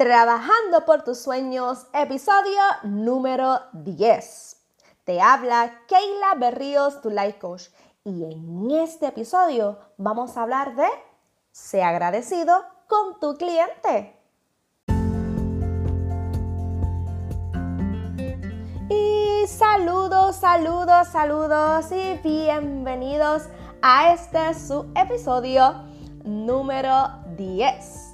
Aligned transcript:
Trabajando 0.00 0.86
por 0.86 1.02
tus 1.02 1.18
sueños, 1.18 1.86
episodio 1.92 2.58
número 2.84 3.60
10. 3.74 4.56
Te 5.04 5.20
habla 5.20 5.82
Keila 5.88 6.36
Berríos, 6.38 7.02
tu 7.02 7.10
life 7.10 7.38
coach. 7.38 7.64
Y 8.02 8.24
en 8.24 8.70
este 8.70 9.08
episodio 9.08 9.78
vamos 9.98 10.38
a 10.38 10.44
hablar 10.44 10.74
de 10.74 10.86
Sé 11.52 11.82
agradecido 11.82 12.64
con 12.88 13.20
tu 13.20 13.36
cliente. 13.36 14.18
Y 18.88 19.46
saludos, 19.48 20.36
saludos, 20.36 21.08
saludos 21.08 21.92
y 21.92 22.14
bienvenidos 22.26 23.42
a 23.82 24.14
este 24.14 24.54
su 24.54 24.90
episodio 24.96 25.74
número 26.24 27.10
10 27.36 28.09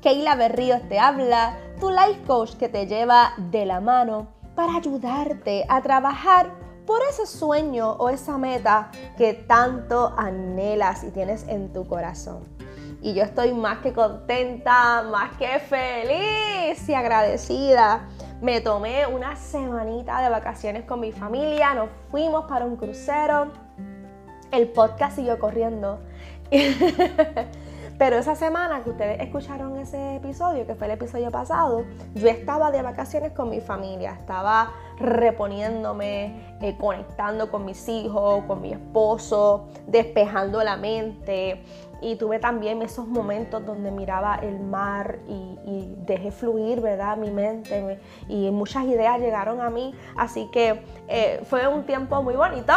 Keila 0.00 0.34
Berríos 0.34 0.80
te 0.88 0.98
habla, 0.98 1.58
tu 1.78 1.90
life 1.90 2.22
coach 2.26 2.54
que 2.54 2.70
te 2.70 2.86
lleva 2.86 3.34
de 3.36 3.66
la 3.66 3.80
mano 3.80 4.28
para 4.54 4.76
ayudarte 4.76 5.66
a 5.68 5.82
trabajar 5.82 6.50
por 6.86 7.02
ese 7.10 7.26
sueño 7.26 7.92
o 7.92 8.08
esa 8.08 8.38
meta 8.38 8.90
que 9.18 9.34
tanto 9.34 10.14
anhelas 10.16 11.04
y 11.04 11.10
tienes 11.10 11.46
en 11.48 11.70
tu 11.74 11.86
corazón. 11.86 12.48
Y 13.02 13.12
yo 13.12 13.24
estoy 13.24 13.52
más 13.52 13.78
que 13.78 13.92
contenta, 13.92 15.02
más 15.02 15.36
que 15.36 15.58
feliz 15.58 16.88
y 16.88 16.94
agradecida. 16.94 18.08
Me 18.40 18.62
tomé 18.62 19.06
una 19.06 19.36
semanita 19.36 20.22
de 20.22 20.30
vacaciones 20.30 20.84
con 20.84 21.00
mi 21.00 21.12
familia, 21.12 21.74
nos 21.74 21.90
fuimos 22.10 22.46
para 22.46 22.64
un 22.64 22.76
crucero. 22.76 23.52
El 24.50 24.68
podcast 24.68 25.16
siguió 25.16 25.38
corriendo. 25.38 26.00
Pero 28.00 28.16
esa 28.16 28.34
semana 28.34 28.82
que 28.82 28.88
ustedes 28.88 29.20
escucharon 29.20 29.76
ese 29.76 30.16
episodio, 30.16 30.66
que 30.66 30.74
fue 30.74 30.86
el 30.86 30.94
episodio 30.94 31.30
pasado, 31.30 31.84
yo 32.14 32.28
estaba 32.28 32.70
de 32.70 32.80
vacaciones 32.80 33.32
con 33.32 33.50
mi 33.50 33.60
familia, 33.60 34.12
estaba 34.18 34.72
reponiéndome, 34.98 36.56
eh, 36.62 36.78
conectando 36.80 37.50
con 37.50 37.66
mis 37.66 37.86
hijos, 37.90 38.42
con 38.46 38.62
mi 38.62 38.72
esposo, 38.72 39.68
despejando 39.86 40.64
la 40.64 40.78
mente. 40.78 41.62
Y 42.00 42.16
tuve 42.16 42.38
también 42.38 42.80
esos 42.80 43.06
momentos 43.06 43.66
donde 43.66 43.90
miraba 43.90 44.36
el 44.36 44.60
mar 44.60 45.18
y, 45.28 45.58
dejé 46.06 46.30
fluir, 46.30 46.80
¿verdad? 46.80 47.18
Mi 47.18 47.30
mente 47.30 48.00
y 48.28 48.50
muchas 48.50 48.84
ideas 48.84 49.20
llegaron 49.20 49.60
a 49.60 49.68
mí. 49.68 49.94
Así 50.16 50.48
que 50.50 50.82
eh, 51.06 51.42
fue 51.44 51.68
un 51.68 51.84
tiempo 51.84 52.22
muy 52.22 52.34
bonito 52.34 52.72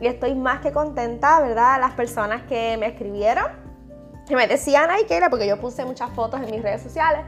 y 0.00 0.06
estoy 0.06 0.34
más 0.34 0.60
que 0.60 0.72
contenta, 0.72 1.42
¿verdad? 1.42 1.78
Las 1.78 1.92
personas 1.92 2.42
que 2.44 2.78
me 2.78 2.86
escribieron 2.86 3.61
y 4.32 4.34
me 4.34 4.46
decían, 4.46 4.88
ay, 4.90 5.04
Keila, 5.04 5.28
porque 5.28 5.46
yo 5.46 5.60
puse 5.60 5.84
muchas 5.84 6.10
fotos 6.12 6.40
en 6.40 6.50
mis 6.50 6.62
redes 6.62 6.80
sociales 6.80 7.20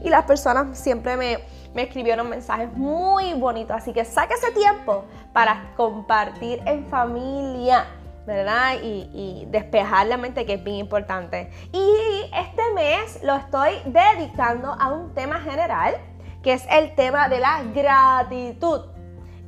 y 0.00 0.08
las 0.08 0.24
personas 0.26 0.78
siempre 0.78 1.16
me, 1.16 1.40
me 1.74 1.82
escribieron 1.82 2.28
mensajes 2.28 2.72
muy 2.74 3.34
bonitos. 3.34 3.76
Así 3.76 3.92
que 3.92 4.04
saque 4.04 4.34
ese 4.34 4.52
tiempo 4.52 5.04
para 5.32 5.72
compartir 5.76 6.62
en 6.64 6.86
familia. 6.86 7.86
¿verdad? 8.24 8.74
Y, 8.80 9.10
y, 9.12 9.48
despejar 9.50 10.06
la 10.06 10.16
mente 10.16 10.46
que 10.46 10.54
es 10.54 10.62
bien 10.62 10.76
importante. 10.76 11.50
Y 11.72 12.30
este 12.32 12.62
mes 12.72 13.20
lo 13.24 13.34
estoy 13.34 13.72
dedicando 13.84 14.76
a 14.78 14.92
un 14.92 15.12
tema 15.12 15.40
general, 15.40 15.96
que 16.40 16.52
es 16.52 16.64
el 16.70 16.94
tema 16.94 17.28
de 17.28 17.40
la 17.40 17.64
gratitud. 17.74 18.82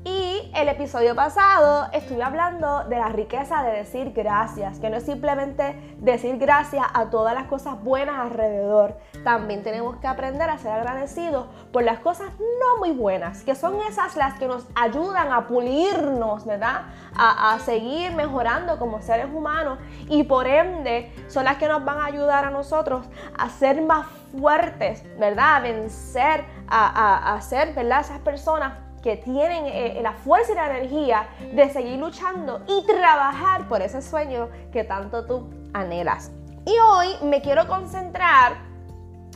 Y 0.07 0.51
el 0.55 0.69
episodio 0.69 1.15
pasado 1.15 1.89
estuve 1.95 2.23
hablando 2.23 2.85
de 2.85 2.99
la 2.99 3.09
riqueza 3.09 3.63
de 3.63 3.73
decir 3.73 4.13
gracias, 4.13 4.79
que 4.79 4.91
no 4.91 4.99
es 4.99 5.05
simplemente 5.05 5.97
decir 5.97 6.37
gracias 6.37 6.85
a 6.93 7.07
todas 7.07 7.33
las 7.33 7.45
cosas 7.45 7.83
buenas 7.83 8.19
alrededor. 8.19 8.99
También 9.25 9.63
tenemos 9.63 9.97
que 9.97 10.07
aprender 10.07 10.51
a 10.51 10.59
ser 10.59 10.73
agradecidos 10.73 11.47
por 11.73 11.85
las 11.85 12.01
cosas 12.01 12.29
no 12.39 12.81
muy 12.81 12.91
buenas, 12.91 13.45
que 13.45 13.55
son 13.55 13.81
esas 13.89 14.15
las 14.17 14.35
que 14.35 14.47
nos 14.47 14.67
ayudan 14.75 15.33
a 15.33 15.47
pulirnos, 15.47 16.45
¿verdad? 16.45 16.83
A, 17.17 17.59
seguir 17.65 18.13
mejorando 18.13 18.79
como 18.79 19.01
seres 19.01 19.29
humanos 19.33 19.79
y 20.11 20.25
por 20.25 20.47
ende 20.47 21.15
son 21.29 21.45
las 21.45 21.57
que 21.57 21.67
nos 21.67 21.83
van 21.83 21.99
a 21.99 22.05
ayudar 22.05 22.45
a 22.45 22.51
nosotros 22.51 23.07
a 23.39 23.49
ser 23.49 23.81
más 23.81 24.07
fuertes, 24.39 25.03
¿verdad? 25.19 25.57
A 25.57 25.61
vencer, 25.61 26.45
a, 26.69 27.31
a, 27.31 27.37
a 27.37 27.41
ser, 27.41 27.73
¿verdad? 27.73 28.01
Esas 28.01 28.19
personas 28.19 28.85
que 29.05 29.19
tienen 29.19 29.67
eh, 29.67 30.01
la 30.03 30.15
fuerza 30.15 30.53
y 30.53 30.55
la 30.55 30.79
energía 30.79 31.29
de 31.53 31.69
seguir 31.69 31.99
luchando 31.99 32.63
y 32.67 32.87
trabajar 32.87 33.69
por 33.69 33.83
ese 33.83 34.01
sueño 34.01 34.49
que 34.73 34.83
tanto 34.83 35.27
tú 35.27 35.51
anhelas. 35.75 36.33
Y 36.65 36.73
hoy 36.79 37.09
me 37.23 37.43
quiero 37.43 37.69
concentrar 37.69 38.55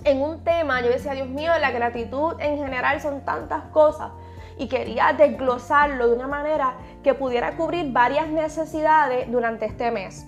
en 0.04 0.22
un 0.22 0.42
tema, 0.42 0.80
yo 0.80 0.88
decía, 0.88 1.12
Dios 1.12 1.28
mío, 1.28 1.52
la 1.60 1.70
gratitud 1.70 2.34
en 2.38 2.56
general 2.56 3.02
son 3.02 3.26
tantas 3.26 3.64
cosas 3.64 4.10
y 4.56 4.68
quería 4.68 5.12
desglosarlo 5.12 6.08
de 6.08 6.14
una 6.14 6.28
manera 6.28 6.72
que 7.04 7.12
pudiera 7.12 7.54
cubrir 7.58 7.92
varias 7.92 8.26
necesidades 8.26 9.30
durante 9.30 9.66
este 9.66 9.90
mes. 9.90 10.26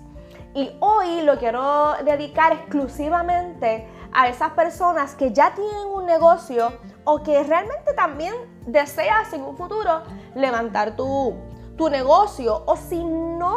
Y 0.53 0.71
hoy 0.81 1.21
lo 1.21 1.39
quiero 1.39 1.95
dedicar 2.05 2.51
exclusivamente 2.53 3.87
a 4.13 4.27
esas 4.27 4.51
personas 4.51 5.15
que 5.15 5.31
ya 5.31 5.55
tienen 5.55 5.87
un 5.91 6.05
negocio 6.05 6.73
o 7.05 7.23
que 7.23 7.41
realmente 7.43 7.93
también 7.95 8.50
deseas 8.65 9.31
en 9.33 9.41
un 9.41 9.57
futuro 9.57 10.01
levantar 10.35 10.95
tu, 10.95 11.35
tu 11.77 11.89
negocio 11.89 12.63
o 12.65 12.75
si 12.75 13.03
no 13.03 13.55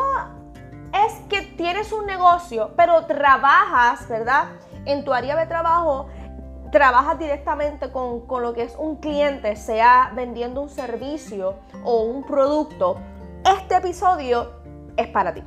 es 0.93 1.13
que 1.29 1.43
tienes 1.57 1.93
un 1.93 2.07
negocio 2.07 2.73
pero 2.77 3.05
trabajas, 3.07 4.09
¿verdad? 4.09 4.47
En 4.85 5.05
tu 5.05 5.13
área 5.13 5.37
de 5.37 5.47
trabajo 5.47 6.07
trabajas 6.71 7.19
directamente 7.19 7.93
con, 7.93 8.27
con, 8.27 8.43
lo 8.43 8.53
que 8.53 8.63
es 8.63 8.75
un 8.77 8.97
cliente, 8.97 9.55
sea 9.55 10.11
vendiendo 10.15 10.61
un 10.61 10.69
servicio 10.69 11.55
o 11.85 12.03
un 12.03 12.25
producto, 12.25 12.97
este 13.45 13.77
episodio 13.77 14.51
es 14.97 15.07
para 15.09 15.33
ti. 15.33 15.45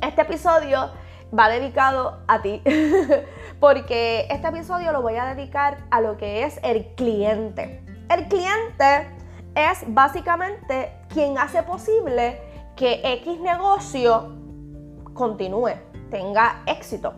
Este 0.00 0.22
episodio 0.22 0.90
va 1.36 1.48
dedicado 1.48 2.20
a 2.28 2.40
ti, 2.40 2.62
porque 3.60 4.26
este 4.30 4.48
episodio 4.48 4.92
lo 4.92 5.02
voy 5.02 5.16
a 5.16 5.34
dedicar 5.34 5.78
a 5.90 6.00
lo 6.00 6.16
que 6.16 6.44
es 6.44 6.60
el 6.62 6.94
cliente. 6.94 7.87
El 8.08 8.26
cliente 8.26 9.06
es 9.54 9.84
básicamente 9.86 10.92
quien 11.08 11.36
hace 11.36 11.62
posible 11.62 12.40
que 12.74 13.00
X 13.04 13.38
negocio 13.40 14.34
continúe, 15.12 15.72
tenga 16.10 16.62
éxito. 16.66 17.12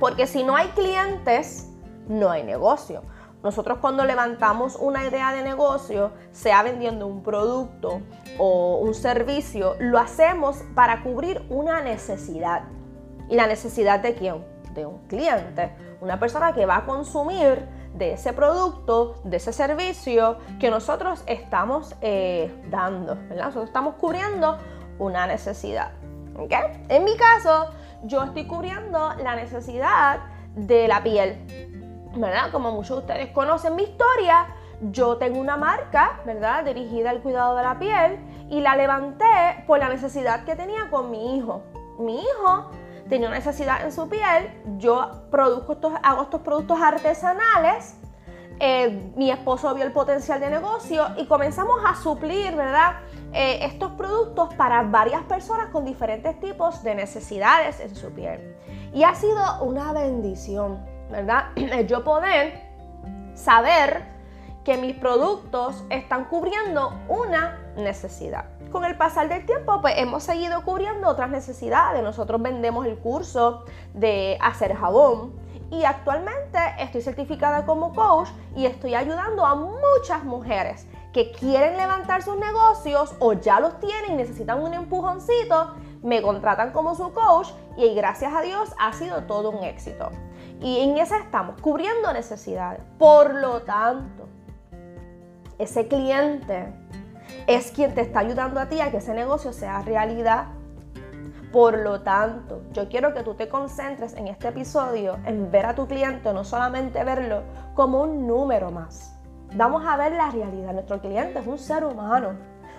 Porque 0.00 0.26
si 0.26 0.42
no 0.42 0.56
hay 0.56 0.68
clientes, 0.68 1.68
no 2.08 2.30
hay 2.30 2.44
negocio. 2.44 3.02
Nosotros 3.42 3.78
cuando 3.78 4.04
levantamos 4.04 4.76
una 4.76 5.06
idea 5.06 5.32
de 5.32 5.42
negocio, 5.42 6.12
sea 6.32 6.62
vendiendo 6.62 7.06
un 7.06 7.22
producto 7.22 8.00
o 8.38 8.78
un 8.78 8.94
servicio, 8.94 9.76
lo 9.78 9.98
hacemos 9.98 10.64
para 10.74 11.02
cubrir 11.02 11.44
una 11.50 11.82
necesidad. 11.82 12.62
¿Y 13.28 13.36
la 13.36 13.46
necesidad 13.46 14.00
de 14.00 14.14
quién? 14.14 14.44
De 14.72 14.86
un 14.86 15.06
cliente, 15.08 15.72
una 16.00 16.18
persona 16.18 16.54
que 16.54 16.64
va 16.64 16.78
a 16.78 16.86
consumir 16.86 17.75
de 17.96 18.12
ese 18.12 18.32
producto, 18.32 19.20
de 19.24 19.36
ese 19.38 19.52
servicio 19.52 20.38
que 20.60 20.70
nosotros 20.70 21.22
estamos 21.26 21.94
eh, 22.00 22.54
dando, 22.70 23.14
Nosotros 23.14 23.64
estamos 23.64 23.94
cubriendo 23.96 24.58
una 24.98 25.26
necesidad. 25.26 25.92
En 26.88 27.04
mi 27.04 27.16
caso, 27.16 27.70
yo 28.04 28.22
estoy 28.24 28.46
cubriendo 28.46 29.14
la 29.22 29.36
necesidad 29.36 30.20
de 30.54 30.86
la 30.86 31.02
piel 31.02 31.66
¿verdad? 32.18 32.50
Como 32.50 32.72
muchos 32.72 32.96
de 32.96 33.00
ustedes 33.00 33.30
conocen 33.32 33.76
mi 33.76 33.84
historia, 33.84 34.46
yo 34.80 35.16
tengo 35.16 35.38
una 35.38 35.56
marca, 35.56 36.20
¿verdad? 36.24 36.64
Dirigida 36.64 37.10
al 37.10 37.20
cuidado 37.20 37.56
de 37.56 37.62
la 37.62 37.78
piel 37.78 38.18
y 38.50 38.60
la 38.60 38.76
levanté 38.76 39.64
por 39.66 39.78
la 39.78 39.88
necesidad 39.88 40.44
que 40.44 40.56
tenía 40.56 40.88
con 40.90 41.10
mi 41.10 41.36
hijo. 41.36 41.62
Mi 41.98 42.20
hijo 42.20 42.70
tenía 43.08 43.28
una 43.28 43.36
necesidad 43.36 43.84
en 43.84 43.92
su 43.92 44.08
piel, 44.08 44.50
yo 44.78 45.22
produzco 45.30 45.74
estos, 45.74 45.92
hago 46.02 46.22
estos 46.22 46.40
productos 46.42 46.80
artesanales, 46.80 47.96
eh, 48.58 49.12
mi 49.16 49.30
esposo 49.30 49.74
vio 49.74 49.84
el 49.84 49.92
potencial 49.92 50.40
de 50.40 50.48
negocio 50.50 51.06
y 51.18 51.26
comenzamos 51.26 51.76
a 51.86 51.94
suplir, 51.94 52.56
¿verdad? 52.56 53.00
Eh, 53.32 53.58
estos 53.62 53.92
productos 53.92 54.54
para 54.54 54.82
varias 54.82 55.22
personas 55.24 55.68
con 55.68 55.84
diferentes 55.84 56.40
tipos 56.40 56.82
de 56.82 56.94
necesidades 56.94 57.80
en 57.80 57.94
su 57.94 58.10
piel. 58.12 58.56
Y 58.94 59.04
ha 59.04 59.14
sido 59.14 59.62
una 59.62 59.92
bendición 59.92 60.96
¿verdad? 61.10 61.46
Yo 61.86 62.04
poder 62.04 62.60
saber 63.34 64.15
que 64.66 64.76
mis 64.76 64.96
productos 64.96 65.84
están 65.90 66.24
cubriendo 66.24 66.92
una 67.08 67.56
necesidad. 67.76 68.46
Con 68.72 68.84
el 68.84 68.96
pasar 68.96 69.28
del 69.28 69.46
tiempo, 69.46 69.80
pues 69.80 69.94
hemos 69.96 70.24
seguido 70.24 70.64
cubriendo 70.64 71.06
otras 71.06 71.30
necesidades. 71.30 72.02
Nosotros 72.02 72.42
vendemos 72.42 72.84
el 72.84 72.98
curso 72.98 73.64
de 73.94 74.36
hacer 74.42 74.74
jabón 74.74 75.34
y 75.70 75.84
actualmente 75.84 76.58
estoy 76.80 77.00
certificada 77.00 77.64
como 77.64 77.94
coach 77.94 78.28
y 78.56 78.66
estoy 78.66 78.96
ayudando 78.96 79.46
a 79.46 79.54
muchas 79.54 80.24
mujeres 80.24 80.88
que 81.12 81.30
quieren 81.30 81.76
levantar 81.76 82.24
sus 82.24 82.36
negocios 82.36 83.14
o 83.20 83.34
ya 83.34 83.60
los 83.60 83.78
tienen 83.78 84.14
y 84.14 84.16
necesitan 84.16 84.60
un 84.60 84.74
empujoncito, 84.74 85.76
me 86.02 86.22
contratan 86.22 86.72
como 86.72 86.96
su 86.96 87.12
coach 87.12 87.50
y 87.76 87.94
gracias 87.94 88.34
a 88.34 88.42
Dios 88.42 88.74
ha 88.80 88.92
sido 88.94 89.22
todo 89.22 89.50
un 89.50 89.62
éxito. 89.62 90.10
Y 90.60 90.80
en 90.80 90.98
esa 90.98 91.18
estamos, 91.18 91.60
cubriendo 91.60 92.12
necesidades. 92.12 92.80
Por 92.98 93.32
lo 93.36 93.62
tanto, 93.62 94.26
ese 95.58 95.88
cliente 95.88 96.72
es 97.46 97.70
quien 97.70 97.94
te 97.94 98.00
está 98.00 98.20
ayudando 98.20 98.60
a 98.60 98.66
ti 98.66 98.80
a 98.80 98.90
que 98.90 98.98
ese 98.98 99.14
negocio 99.14 99.52
sea 99.52 99.82
realidad. 99.82 100.46
Por 101.52 101.78
lo 101.78 102.02
tanto, 102.02 102.62
yo 102.72 102.88
quiero 102.88 103.14
que 103.14 103.22
tú 103.22 103.34
te 103.34 103.48
concentres 103.48 104.14
en 104.14 104.26
este 104.26 104.48
episodio 104.48 105.18
en 105.24 105.50
ver 105.50 105.66
a 105.66 105.74
tu 105.74 105.86
cliente, 105.86 106.32
no 106.32 106.44
solamente 106.44 107.02
verlo 107.04 107.42
como 107.74 108.02
un 108.02 108.26
número 108.26 108.70
más. 108.70 109.16
Vamos 109.54 109.86
a 109.86 109.96
ver 109.96 110.12
la 110.12 110.30
realidad. 110.30 110.72
Nuestro 110.72 111.00
cliente 111.00 111.38
es 111.38 111.46
un 111.46 111.58
ser 111.58 111.84
humano, 111.84 112.34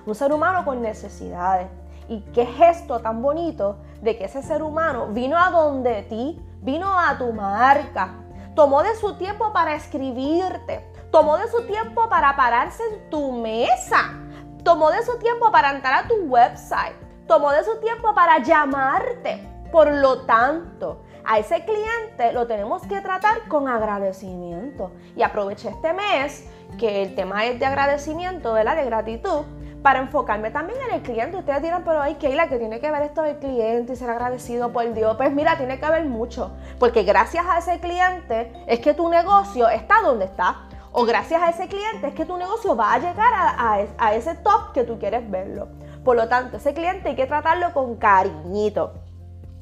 un 0.05 0.13
ser 0.13 0.31
humano 0.31 0.63
con 0.65 0.81
necesidades. 0.81 1.67
Y 2.09 2.21
qué 2.33 2.45
gesto 2.45 2.99
tan 2.99 3.21
bonito 3.21 3.77
de 4.01 4.17
que 4.17 4.25
ese 4.25 4.43
ser 4.43 4.61
humano 4.61 5.07
vino 5.07 5.37
a 5.37 5.49
donde 5.49 6.03
ti, 6.03 6.39
vino 6.61 6.87
a 6.97 7.17
tu 7.17 7.33
marca, 7.33 8.13
tomó 8.53 8.83
de 8.83 8.95
su 8.95 9.15
tiempo 9.17 9.51
para 9.53 9.75
escribirte, 9.75 10.85
tomó 11.11 11.37
de 11.37 11.47
su 11.49 11.65
tiempo 11.65 12.09
para 12.09 12.35
pararse 12.35 12.83
en 12.91 13.09
tu 13.09 13.31
mesa, 13.31 14.13
tomó 14.63 14.89
de 14.91 15.03
su 15.03 15.17
tiempo 15.19 15.51
para 15.51 15.71
entrar 15.71 16.05
a 16.05 16.07
tu 16.07 16.15
website, 16.25 16.95
tomó 17.27 17.51
de 17.51 17.63
su 17.63 17.79
tiempo 17.79 18.13
para 18.13 18.39
llamarte. 18.39 19.47
Por 19.71 19.91
lo 19.91 20.21
tanto, 20.21 21.03
a 21.25 21.39
ese 21.39 21.65
cliente 21.65 22.31
lo 22.31 22.47
tenemos 22.47 22.81
que 22.83 23.01
tratar 23.01 23.47
con 23.49 23.67
agradecimiento. 23.67 24.91
Y 25.15 25.23
aproveché 25.23 25.69
este 25.69 25.91
mes 25.93 26.47
que 26.79 27.03
el 27.03 27.15
tema 27.15 27.45
es 27.45 27.59
de 27.59 27.65
agradecimiento, 27.65 28.53
¿verdad? 28.53 28.77
De 28.77 28.85
gratitud 28.85 29.43
para 29.81 29.99
enfocarme 29.99 30.51
también 30.51 30.79
en 30.87 30.95
el 30.95 31.01
cliente. 31.01 31.37
Ustedes 31.37 31.61
dirán, 31.61 31.83
pero 31.83 32.01
hay 32.01 32.15
Keila, 32.15 32.47
que 32.47 32.57
tiene 32.57 32.79
que 32.79 32.91
ver 32.91 33.03
esto 33.03 33.21
del 33.21 33.37
cliente 33.37 33.93
y 33.93 33.95
ser 33.95 34.09
agradecido 34.09 34.71
por 34.71 34.93
Dios. 34.93 35.15
Pues 35.17 35.33
mira, 35.33 35.57
tiene 35.57 35.79
que 35.79 35.89
ver 35.89 36.05
mucho, 36.05 36.51
porque 36.79 37.03
gracias 37.03 37.45
a 37.45 37.57
ese 37.57 37.79
cliente 37.79 38.51
es 38.67 38.79
que 38.79 38.93
tu 38.93 39.09
negocio 39.09 39.69
está 39.69 40.01
donde 40.01 40.25
está. 40.25 40.67
O 40.99 41.05
gracias 41.05 41.39
a 41.43 41.49
ese 41.49 41.67
cliente 41.67 42.07
es 42.07 42.15
que 42.15 42.25
tu 42.25 42.37
negocio 42.37 42.75
va 42.75 42.93
a 42.93 42.97
llegar 42.97 43.31
a, 43.31 44.13
ese 44.15 44.33
top 44.33 44.71
que 44.73 44.83
tú 44.83 44.97
quieres 44.97 45.29
verlo. 45.29 45.67
Por 46.03 46.15
lo 46.15 46.27
tanto, 46.27 46.57
ese 46.57 46.73
cliente 46.73 47.09
hay 47.09 47.15
que 47.15 47.27
tratarlo 47.27 47.71
con 47.71 47.97
cariñito. 47.97 48.95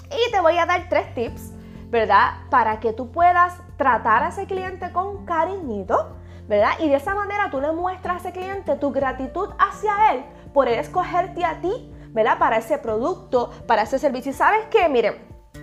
Y 0.09 0.31
te 0.31 0.39
voy 0.39 0.57
a 0.57 0.65
dar 0.65 0.87
tres 0.87 1.13
tips, 1.13 1.51
¿verdad? 1.89 2.35
Para 2.49 2.79
que 2.79 2.93
tú 2.93 3.11
puedas 3.11 3.53
tratar 3.75 4.23
a 4.23 4.29
ese 4.29 4.45
cliente 4.45 4.93
con 4.93 5.25
cariñito 5.25 6.15
¿verdad? 6.47 6.71
Y 6.79 6.87
de 6.87 6.95
esa 6.95 7.13
manera 7.13 7.49
tú 7.51 7.59
le 7.59 7.73
muestras 7.73 8.15
a 8.15 8.29
ese 8.29 8.31
cliente 8.31 8.77
tu 8.77 8.93
gratitud 8.93 9.49
hacia 9.59 10.13
él 10.13 10.23
por 10.53 10.69
él 10.69 10.79
escogerte 10.79 11.43
a 11.43 11.59
ti, 11.59 11.93
¿verdad? 12.11 12.39
Para 12.39 12.59
ese 12.59 12.77
producto, 12.77 13.51
para 13.67 13.81
ese 13.81 13.99
servicio. 13.99 14.31
Y 14.31 14.35
sabes 14.35 14.67
qué, 14.71 14.87
miren, 14.87 15.15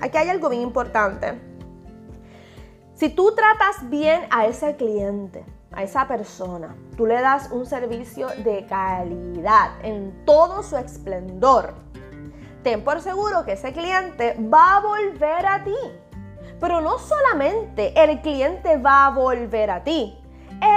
aquí 0.02 0.18
hay 0.18 0.28
algo 0.28 0.50
bien 0.50 0.60
importante. 0.60 1.40
Si 2.92 3.08
tú 3.08 3.34
tratas 3.34 3.88
bien 3.88 4.26
a 4.30 4.44
ese 4.44 4.76
cliente, 4.76 5.46
a 5.72 5.82
esa 5.82 6.06
persona, 6.06 6.76
tú 6.96 7.06
le 7.06 7.20
das 7.20 7.50
un 7.50 7.66
servicio 7.66 8.28
de 8.44 8.66
calidad 8.66 9.72
en 9.82 10.24
todo 10.24 10.62
su 10.62 10.76
esplendor, 10.76 11.74
ten 12.62 12.84
por 12.84 13.00
seguro 13.00 13.44
que 13.44 13.52
ese 13.52 13.72
cliente 13.72 14.36
va 14.52 14.76
a 14.76 14.80
volver 14.80 15.46
a 15.46 15.64
ti. 15.64 15.76
Pero 16.60 16.80
no 16.80 16.98
solamente 16.98 17.92
el 18.00 18.20
cliente 18.20 18.76
va 18.76 19.06
a 19.06 19.10
volver 19.10 19.70
a 19.70 19.82
ti, 19.82 20.16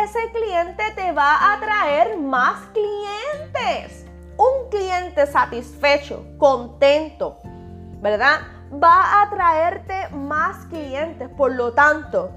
ese 0.04 0.32
cliente 0.32 0.84
te 0.96 1.12
va 1.12 1.54
a 1.54 1.60
traer 1.60 2.18
más 2.18 2.60
clientes. 2.74 4.06
Un 4.38 4.70
cliente 4.72 5.28
satisfecho, 5.28 6.26
contento, 6.40 7.40
¿verdad? 8.02 8.40
Va 8.74 9.22
a 9.22 9.30
traerte 9.30 10.10
más 10.10 10.66
clientes. 10.66 11.30
Por 11.38 11.54
lo 11.54 11.74
tanto, 11.74 12.32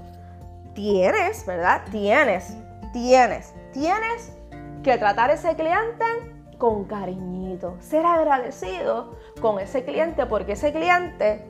tienes, 0.73 1.45
¿verdad? 1.45 1.83
Tienes, 1.91 2.55
tienes, 2.93 3.53
tienes 3.73 4.35
que 4.83 4.97
tratar 4.97 5.29
a 5.29 5.33
ese 5.33 5.55
cliente 5.55 6.05
con 6.57 6.85
cariñito. 6.85 7.77
Ser 7.79 8.05
agradecido 8.05 9.15
con 9.41 9.59
ese 9.59 9.83
cliente 9.83 10.25
porque 10.25 10.53
ese 10.53 10.71
cliente 10.71 11.45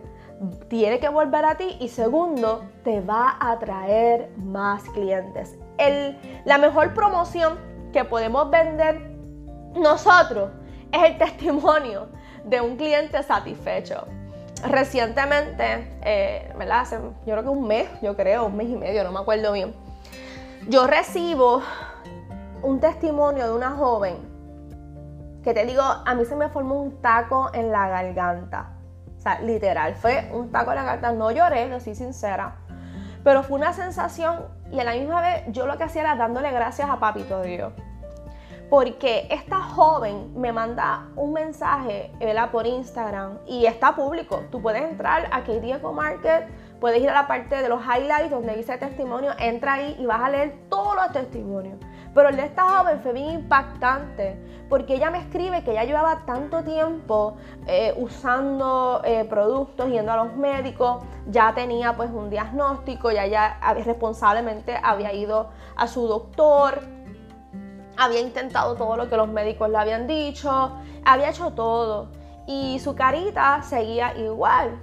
tiene 0.68 1.00
que 1.00 1.10
volver 1.10 1.46
a 1.46 1.56
ti 1.56 1.78
y 1.80 1.90
segundo, 1.90 2.64
te 2.84 3.02
va 3.02 3.38
a 3.40 3.60
traer 3.60 4.32
más 4.38 4.84
clientes 4.90 5.58
la 6.46 6.58
mejor 6.58 6.94
promoción 6.94 7.58
que 7.94 8.04
podemos 8.04 8.50
vender 8.50 9.00
nosotros 9.76 10.52
es 10.92 11.04
el 11.04 11.18
testimonio 11.18 12.10
de 12.44 12.62
un 12.62 12.76
cliente 12.76 13.22
satisfecho. 13.24 14.06
Recientemente, 14.68 15.98
eh, 16.02 16.54
¿verdad? 16.58 16.82
Hace, 16.82 16.98
yo 16.98 17.34
creo 17.34 17.44
que 17.44 17.50
un 17.50 17.68
mes, 17.68 17.88
yo 18.02 18.16
creo, 18.16 18.46
un 18.46 18.58
mes 18.58 18.68
y 18.68 18.76
medio, 18.76 19.04
no 19.04 19.12
me 19.12 19.20
acuerdo 19.20 19.54
bien. 19.54 19.74
Yo 20.68 20.86
recibo 20.86 21.62
un 22.62 22.80
testimonio 22.80 23.48
de 23.48 23.54
una 23.54 23.72
joven 23.72 24.18
que 25.44 25.54
te 25.54 25.66
digo, 25.66 25.82
a 25.82 26.14
mí 26.16 26.26
se 26.26 26.36
me 26.36 26.50
formó 26.50 26.82
un 26.82 27.02
taco 27.02 27.50
en 27.54 27.72
la 27.72 27.88
garganta. 27.88 28.74
O 29.18 29.22
sea, 29.22 29.40
literal, 29.40 29.96
fue 29.96 30.30
un 30.34 30.52
taco 30.52 30.72
en 30.72 30.78
la 30.78 30.84
garganta. 30.84 31.12
No 31.14 31.32
lloré, 31.32 31.68
lo 31.68 31.80
soy 31.80 31.96
sincera. 31.96 32.56
Pero 33.24 33.44
fue 33.44 33.58
una 33.58 33.74
sensación 33.74 34.46
y 34.72 34.80
a 34.80 34.84
la 34.84 34.94
misma 34.94 35.22
vez 35.22 35.44
yo 35.50 35.66
lo 35.66 35.78
que 35.78 35.84
hacía 35.84 36.02
era 36.02 36.16
dándole 36.16 36.52
gracias 36.52 36.90
a 36.90 37.00
Papito 37.00 37.42
Dios. 37.42 37.74
Porque 38.70 39.28
esta 39.32 39.60
joven 39.60 40.32
me 40.40 40.52
manda 40.52 41.08
un 41.16 41.34
mensaje 41.34 42.12
por 42.52 42.68
Instagram 42.68 43.40
y 43.48 43.66
está 43.66 43.96
público. 43.96 44.44
Tú 44.52 44.62
puedes 44.62 44.84
entrar 44.84 45.28
a 45.32 45.44
KD 45.44 45.76
Eco 45.76 45.92
Market, 45.92 46.48
puedes 46.80 47.02
ir 47.02 47.10
a 47.10 47.14
la 47.14 47.28
parte 47.28 47.62
de 47.62 47.68
los 47.68 47.82
highlights 47.82 48.30
donde 48.30 48.56
dice 48.56 48.78
testimonio, 48.78 49.32
entra 49.40 49.74
ahí 49.74 49.96
y 50.00 50.06
vas 50.06 50.22
a 50.22 50.30
leer 50.30 50.56
todos 50.70 50.96
los 50.96 51.12
testimonios. 51.12 51.78
Pero 52.14 52.30
el 52.30 52.36
de 52.36 52.44
esta 52.44 52.64
joven 52.64 53.02
fue 53.02 53.14
bien 53.14 53.30
impactante 53.30 54.38
porque 54.70 54.96
ella 54.96 55.10
me 55.10 55.20
escribe 55.20 55.64
que 55.64 55.74
ya 55.74 55.84
llevaba 55.84 56.26
tanto 56.26 56.64
tiempo 56.64 57.36
eh, 57.66 57.94
usando 57.98 59.02
eh, 59.04 59.26
productos, 59.26 59.90
yendo 59.90 60.12
a 60.12 60.18
los 60.18 60.36
médicos, 60.36 61.04
ya 61.28 61.54
tenía 61.54 61.96
pues 61.96 62.12
un 62.12 62.30
diagnóstico, 62.30 63.12
ya 63.12 63.26
ya 63.26 63.60
responsablemente 63.86 64.80
había 64.82 65.14
ido 65.14 65.50
a 65.76 65.88
su 65.88 66.08
doctor, 66.08 66.82
había 68.00 68.22
intentado 68.22 68.76
todo 68.76 68.96
lo 68.96 69.10
que 69.10 69.18
los 69.18 69.28
médicos 69.28 69.70
le 69.70 69.78
habían 69.78 70.08
dicho, 70.08 70.72
había 71.04 71.30
hecho 71.30 71.52
todo 71.52 72.12
y 72.48 72.80
su 72.80 72.96
carita 72.96 73.62
seguía 73.62 74.18
igual. 74.18 74.80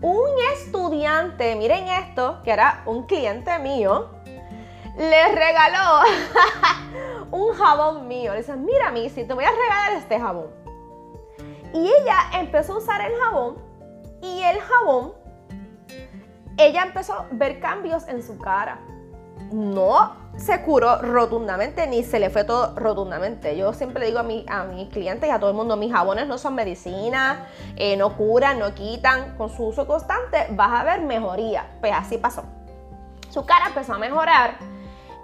Un 0.00 0.30
estudiante, 0.54 1.54
miren 1.56 1.86
esto, 1.88 2.40
que 2.42 2.50
era 2.50 2.82
un 2.86 3.04
cliente 3.04 3.58
mío, 3.58 4.10
le 4.96 5.28
regaló 5.28 6.02
un 7.30 7.52
jabón 7.54 8.08
mío. 8.08 8.32
Le 8.32 8.38
dice, 8.38 8.56
mira, 8.56 8.90
Missy, 8.90 9.24
te 9.24 9.34
voy 9.34 9.44
a 9.44 9.50
regalar 9.50 9.92
este 9.92 10.18
jabón. 10.18 10.48
Y 11.74 11.86
ella 12.00 12.30
empezó 12.34 12.74
a 12.74 12.78
usar 12.78 13.00
el 13.02 13.16
jabón 13.18 13.58
y 14.22 14.42
el 14.42 14.58
jabón, 14.60 15.12
ella 16.56 16.82
empezó 16.82 17.12
a 17.12 17.26
ver 17.30 17.60
cambios 17.60 18.08
en 18.08 18.22
su 18.22 18.38
cara. 18.38 18.80
No 19.52 20.28
se 20.36 20.62
curó 20.62 21.02
rotundamente 21.02 21.86
ni 21.86 22.04
se 22.04 22.20
le 22.20 22.30
fue 22.30 22.44
todo 22.44 22.74
rotundamente. 22.76 23.56
Yo 23.56 23.72
siempre 23.72 24.06
digo 24.06 24.20
a, 24.20 24.22
mi, 24.22 24.46
mis 24.74 24.88
clientes 24.88 25.28
y 25.28 25.32
a 25.32 25.40
todo 25.40 25.50
el 25.50 25.56
mundo, 25.56 25.76
mis 25.76 25.92
jabones 25.92 26.26
no 26.26 26.38
son 26.38 26.54
medicina, 26.54 27.46
eh, 27.76 27.96
no 27.96 28.16
curan, 28.16 28.58
no 28.58 28.74
quitan. 28.74 29.36
Con 29.36 29.50
su 29.50 29.66
uso 29.66 29.86
constante 29.86 30.46
vas 30.50 30.80
a 30.80 30.84
ver 30.84 31.00
mejoría. 31.00 31.66
Pues 31.80 31.92
así 31.92 32.18
pasó. 32.18 32.44
Su 33.30 33.44
cara 33.44 33.66
empezó 33.68 33.94
a 33.94 33.98
mejorar 33.98 34.58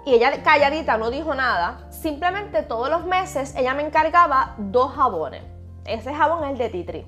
y 0.05 0.13
ella 0.13 0.43
calladita 0.43 0.97
no 0.97 1.09
dijo 1.09 1.33
nada. 1.33 1.87
Simplemente 1.91 2.61
todos 2.61 2.89
los 2.89 3.05
meses 3.05 3.55
ella 3.55 3.73
me 3.73 3.83
encargaba 3.83 4.55
dos 4.57 4.93
jabones. 4.93 5.43
Ese 5.85 6.13
jabón 6.13 6.43
es 6.43 6.51
el 6.51 6.57
de 6.57 6.69
Titri. 6.69 7.05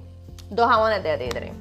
Dos 0.49 0.69
jabones 0.69 1.03
de 1.03 1.17
Titri. 1.17 1.51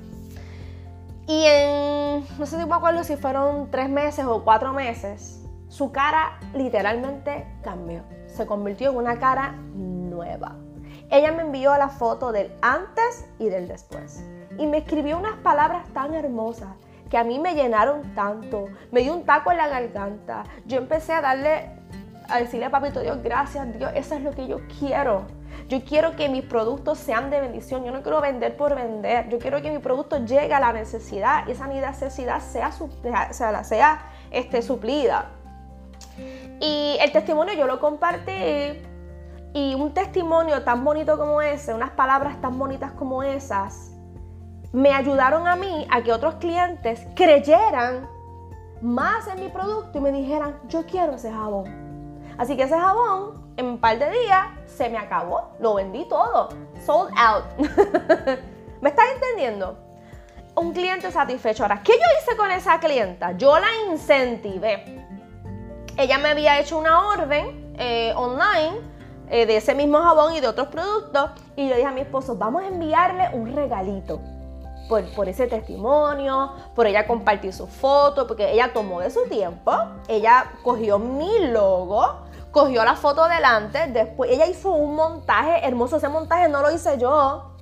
Y 1.28 1.44
en, 1.44 2.24
no 2.38 2.46
sé 2.46 2.58
si 2.58 2.64
me 2.64 2.74
acuerdo 2.74 3.02
si 3.02 3.16
fueron 3.16 3.68
tres 3.70 3.88
meses 3.88 4.24
o 4.26 4.44
cuatro 4.44 4.72
meses, 4.72 5.45
su 5.68 5.92
cara 5.92 6.38
literalmente 6.54 7.46
cambió. 7.62 8.02
Se 8.26 8.46
convirtió 8.46 8.90
en 8.90 8.96
una 8.96 9.18
cara 9.18 9.52
nueva. 9.74 10.56
Ella 11.10 11.32
me 11.32 11.42
envió 11.42 11.76
la 11.76 11.88
foto 11.88 12.32
del 12.32 12.52
antes 12.62 13.26
y 13.38 13.48
del 13.48 13.68
después. 13.68 14.24
Y 14.58 14.66
me 14.66 14.78
escribió 14.78 15.18
unas 15.18 15.36
palabras 15.38 15.86
tan 15.92 16.14
hermosas 16.14 16.68
que 17.10 17.18
a 17.18 17.24
mí 17.24 17.38
me 17.38 17.54
llenaron 17.54 18.14
tanto, 18.14 18.66
me 18.90 19.02
dio 19.02 19.14
un 19.14 19.24
taco 19.24 19.52
en 19.52 19.58
la 19.58 19.68
garganta. 19.68 20.42
Yo 20.66 20.78
empecé 20.78 21.12
a 21.12 21.20
darle, 21.20 21.70
a 22.28 22.38
decirle 22.38 22.66
a 22.66 22.70
Papito 22.70 23.00
Dios, 23.00 23.22
gracias 23.22 23.72
Dios, 23.78 23.92
eso 23.94 24.14
es 24.14 24.22
lo 24.22 24.32
que 24.32 24.48
yo 24.48 24.58
quiero. 24.78 25.26
Yo 25.68 25.84
quiero 25.84 26.14
que 26.14 26.28
mis 26.28 26.44
productos 26.44 26.98
sean 26.98 27.28
de 27.30 27.40
bendición. 27.40 27.84
Yo 27.84 27.90
no 27.90 28.02
quiero 28.02 28.20
vender 28.20 28.56
por 28.56 28.76
vender. 28.76 29.28
Yo 29.28 29.38
quiero 29.38 29.60
que 29.62 29.70
mi 29.72 29.78
producto 29.78 30.24
llegue 30.24 30.54
a 30.54 30.60
la 30.60 30.72
necesidad 30.72 31.46
y 31.48 31.52
esa 31.52 31.66
necesidad 31.66 32.40
sea, 32.40 32.70
sea, 33.32 33.64
sea 33.64 34.02
este, 34.30 34.62
suplida. 34.62 35.30
Y 36.60 36.96
el 37.00 37.12
testimonio 37.12 37.54
yo 37.54 37.66
lo 37.66 37.80
compartí 37.80 38.80
y 39.52 39.74
un 39.74 39.94
testimonio 39.94 40.62
tan 40.64 40.84
bonito 40.84 41.16
como 41.16 41.40
ese, 41.40 41.72
unas 41.72 41.90
palabras 41.90 42.40
tan 42.40 42.58
bonitas 42.58 42.92
como 42.92 43.22
esas, 43.22 43.92
me 44.72 44.92
ayudaron 44.92 45.48
a 45.48 45.56
mí 45.56 45.86
a 45.90 46.02
que 46.02 46.12
otros 46.12 46.34
clientes 46.34 47.06
creyeran 47.14 48.08
más 48.82 49.26
en 49.28 49.40
mi 49.40 49.48
producto 49.48 49.96
y 49.96 50.00
me 50.02 50.12
dijeran, 50.12 50.58
yo 50.68 50.84
quiero 50.84 51.14
ese 51.14 51.32
jabón. 51.32 51.86
Así 52.36 52.56
que 52.56 52.64
ese 52.64 52.78
jabón, 52.78 53.46
en 53.56 53.66
un 53.66 53.78
par 53.78 53.98
de 53.98 54.10
días, 54.10 54.46
se 54.66 54.90
me 54.90 54.98
acabó. 54.98 55.52
Lo 55.58 55.74
vendí 55.74 56.04
todo. 56.06 56.50
Sold 56.84 57.10
out. 57.16 57.44
¿Me 58.82 58.90
estás 58.90 59.06
entendiendo? 59.14 59.78
Un 60.54 60.72
cliente 60.72 61.10
satisfecho. 61.10 61.62
Ahora, 61.62 61.82
¿qué 61.82 61.92
yo 61.92 62.04
hice 62.20 62.36
con 62.36 62.50
esa 62.50 62.78
clienta? 62.78 63.32
Yo 63.32 63.58
la 63.58 63.68
incentivé. 63.90 65.05
Ella 65.98 66.18
me 66.18 66.28
había 66.28 66.58
hecho 66.60 66.76
una 66.76 67.08
orden 67.08 67.74
eh, 67.78 68.12
online 68.16 68.80
eh, 69.30 69.46
de 69.46 69.56
ese 69.56 69.74
mismo 69.74 69.98
jabón 70.02 70.34
y 70.34 70.40
de 70.40 70.48
otros 70.48 70.68
productos. 70.68 71.30
Y 71.56 71.68
yo 71.68 71.74
dije 71.74 71.88
a 71.88 71.92
mi 71.92 72.02
esposo, 72.02 72.36
vamos 72.36 72.62
a 72.62 72.66
enviarle 72.66 73.30
un 73.32 73.54
regalito 73.54 74.20
por, 74.88 75.28
ese 75.28 75.46
testimonio, 75.46 76.52
por 76.74 76.86
ella 76.86 77.06
compartir 77.06 77.52
su 77.52 77.66
foto, 77.66 78.26
porque 78.26 78.52
ella 78.52 78.72
tomó 78.72 79.00
de 79.00 79.10
su 79.10 79.26
tiempo, 79.28 79.72
ella 80.06 80.52
cogió 80.62 80.98
mi 80.98 81.48
logo, 81.48 82.20
cogió 82.52 82.84
la 82.84 82.94
foto 82.94 83.26
delante, 83.26 83.86
después 83.88 84.30
ella 84.30 84.46
hizo 84.46 84.70
un 84.70 84.94
montaje 84.94 85.66
hermoso, 85.66 85.96
ese 85.96 86.08
montaje 86.08 86.48
no 86.48 86.62
lo 86.62 86.70
hice 86.70 86.98
yo. 86.98 87.52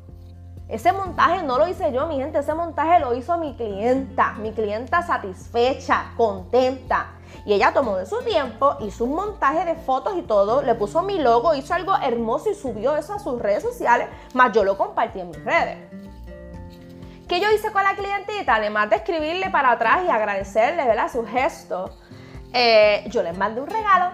Ese 0.66 0.92
montaje 0.92 1.42
no 1.42 1.58
lo 1.58 1.68
hice 1.68 1.92
yo, 1.92 2.06
mi 2.06 2.16
gente, 2.16 2.38
ese 2.38 2.54
montaje 2.54 2.98
lo 2.98 3.14
hizo 3.14 3.36
mi 3.36 3.54
clienta, 3.54 4.32
mi 4.32 4.50
clienta 4.50 5.02
satisfecha, 5.02 6.12
contenta. 6.16 7.12
Y 7.44 7.52
ella 7.52 7.72
tomó 7.72 7.96
de 7.96 8.06
su 8.06 8.22
tiempo, 8.22 8.76
hizo 8.80 9.04
un 9.04 9.14
montaje 9.14 9.64
de 9.64 9.74
fotos 9.74 10.14
y 10.16 10.22
todo, 10.22 10.62
le 10.62 10.74
puso 10.74 11.02
mi 11.02 11.18
logo, 11.18 11.54
hizo 11.54 11.74
algo 11.74 11.94
hermoso 11.96 12.50
y 12.50 12.54
subió 12.54 12.96
eso 12.96 13.14
a 13.14 13.18
sus 13.18 13.40
redes 13.40 13.62
sociales, 13.62 14.08
más 14.34 14.52
yo 14.52 14.64
lo 14.64 14.76
compartí 14.76 15.20
en 15.20 15.28
mis 15.28 15.44
redes. 15.44 15.78
¿Qué 17.28 17.40
yo 17.40 17.50
hice 17.50 17.72
con 17.72 17.82
la 17.82 17.94
clientita? 17.94 18.56
Además 18.56 18.90
de 18.90 18.96
escribirle 18.96 19.48
para 19.50 19.72
atrás 19.72 20.02
y 20.06 20.10
agradecerle 20.10 20.84
¿verdad? 20.86 21.10
su 21.10 21.26
gesto, 21.26 21.90
eh, 22.52 23.04
yo 23.08 23.22
le 23.22 23.32
mandé 23.32 23.60
un 23.60 23.66
regalo. 23.66 24.12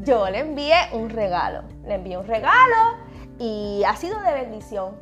Yo 0.00 0.28
le 0.30 0.40
envié 0.40 0.74
un 0.92 1.10
regalo. 1.10 1.62
Le 1.84 1.94
envié 1.94 2.16
un 2.16 2.26
regalo 2.26 2.96
y 3.38 3.82
ha 3.86 3.94
sido 3.96 4.20
de 4.20 4.32
bendición. 4.32 4.96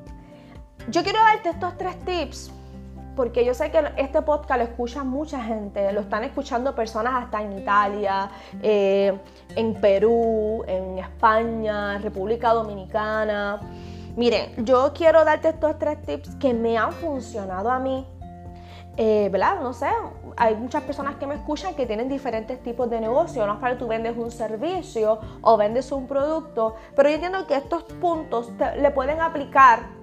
Yo 0.89 1.05
quiero 1.05 1.21
darte 1.21 1.51
estos 1.51 1.79
tres 1.79 1.99
tips 2.05 2.53
porque 3.15 3.45
yo 3.45 3.55
sé 3.55 3.71
que 3.71 3.83
este 3.97 4.23
podcast 4.23 4.59
lo 4.59 4.65
escucha 4.65 5.05
mucha 5.05 5.43
gente, 5.43 5.93
lo 5.93 6.01
están 6.01 6.25
escuchando 6.25 6.75
personas 6.75 7.25
hasta 7.25 7.43
en 7.43 7.59
Italia, 7.59 8.31
eh, 8.63 9.19
en 9.55 9.75
Perú, 9.75 10.65
en 10.67 10.99
España, 10.99 11.99
República 11.99 12.53
Dominicana. 12.53 13.61
Miren, 14.17 14.65
yo 14.65 14.93
quiero 14.95 15.25
darte 15.25 15.49
estos 15.49 15.79
tres 15.79 16.01
tips 16.03 16.35
que 16.37 16.53
me 16.53 16.77
han 16.77 16.93
funcionado 16.93 17.71
a 17.71 17.79
mí. 17.79 18.07
Eh, 18.99 19.31
¿Verdad? 19.33 19.61
No 19.63 19.73
sé, 19.73 19.87
hay 20.37 20.55
muchas 20.55 20.83
personas 20.83 21.17
que 21.17 21.27
me 21.27 21.35
escuchan 21.37 21.75
que 21.75 21.87
tienen 21.87 22.11
diferentes 22.11 22.63
tipos 22.63 22.91
de 22.91 23.01
negocio. 23.01 23.47
No 23.47 23.55
es 23.55 23.59
para 23.59 23.79
tú 23.79 23.89
vendes 23.89 24.17
un 24.19 24.31
servicio 24.31 25.19
o 25.41 25.57
vendes 25.57 25.91
un 25.93 26.07
producto, 26.07 26.75
pero 26.95 27.09
yo 27.09 27.15
entiendo 27.15 27.47
que 27.47 27.55
estos 27.57 27.85
puntos 27.85 28.53
le 28.77 28.91
pueden 28.91 29.21
aplicar 29.21 30.02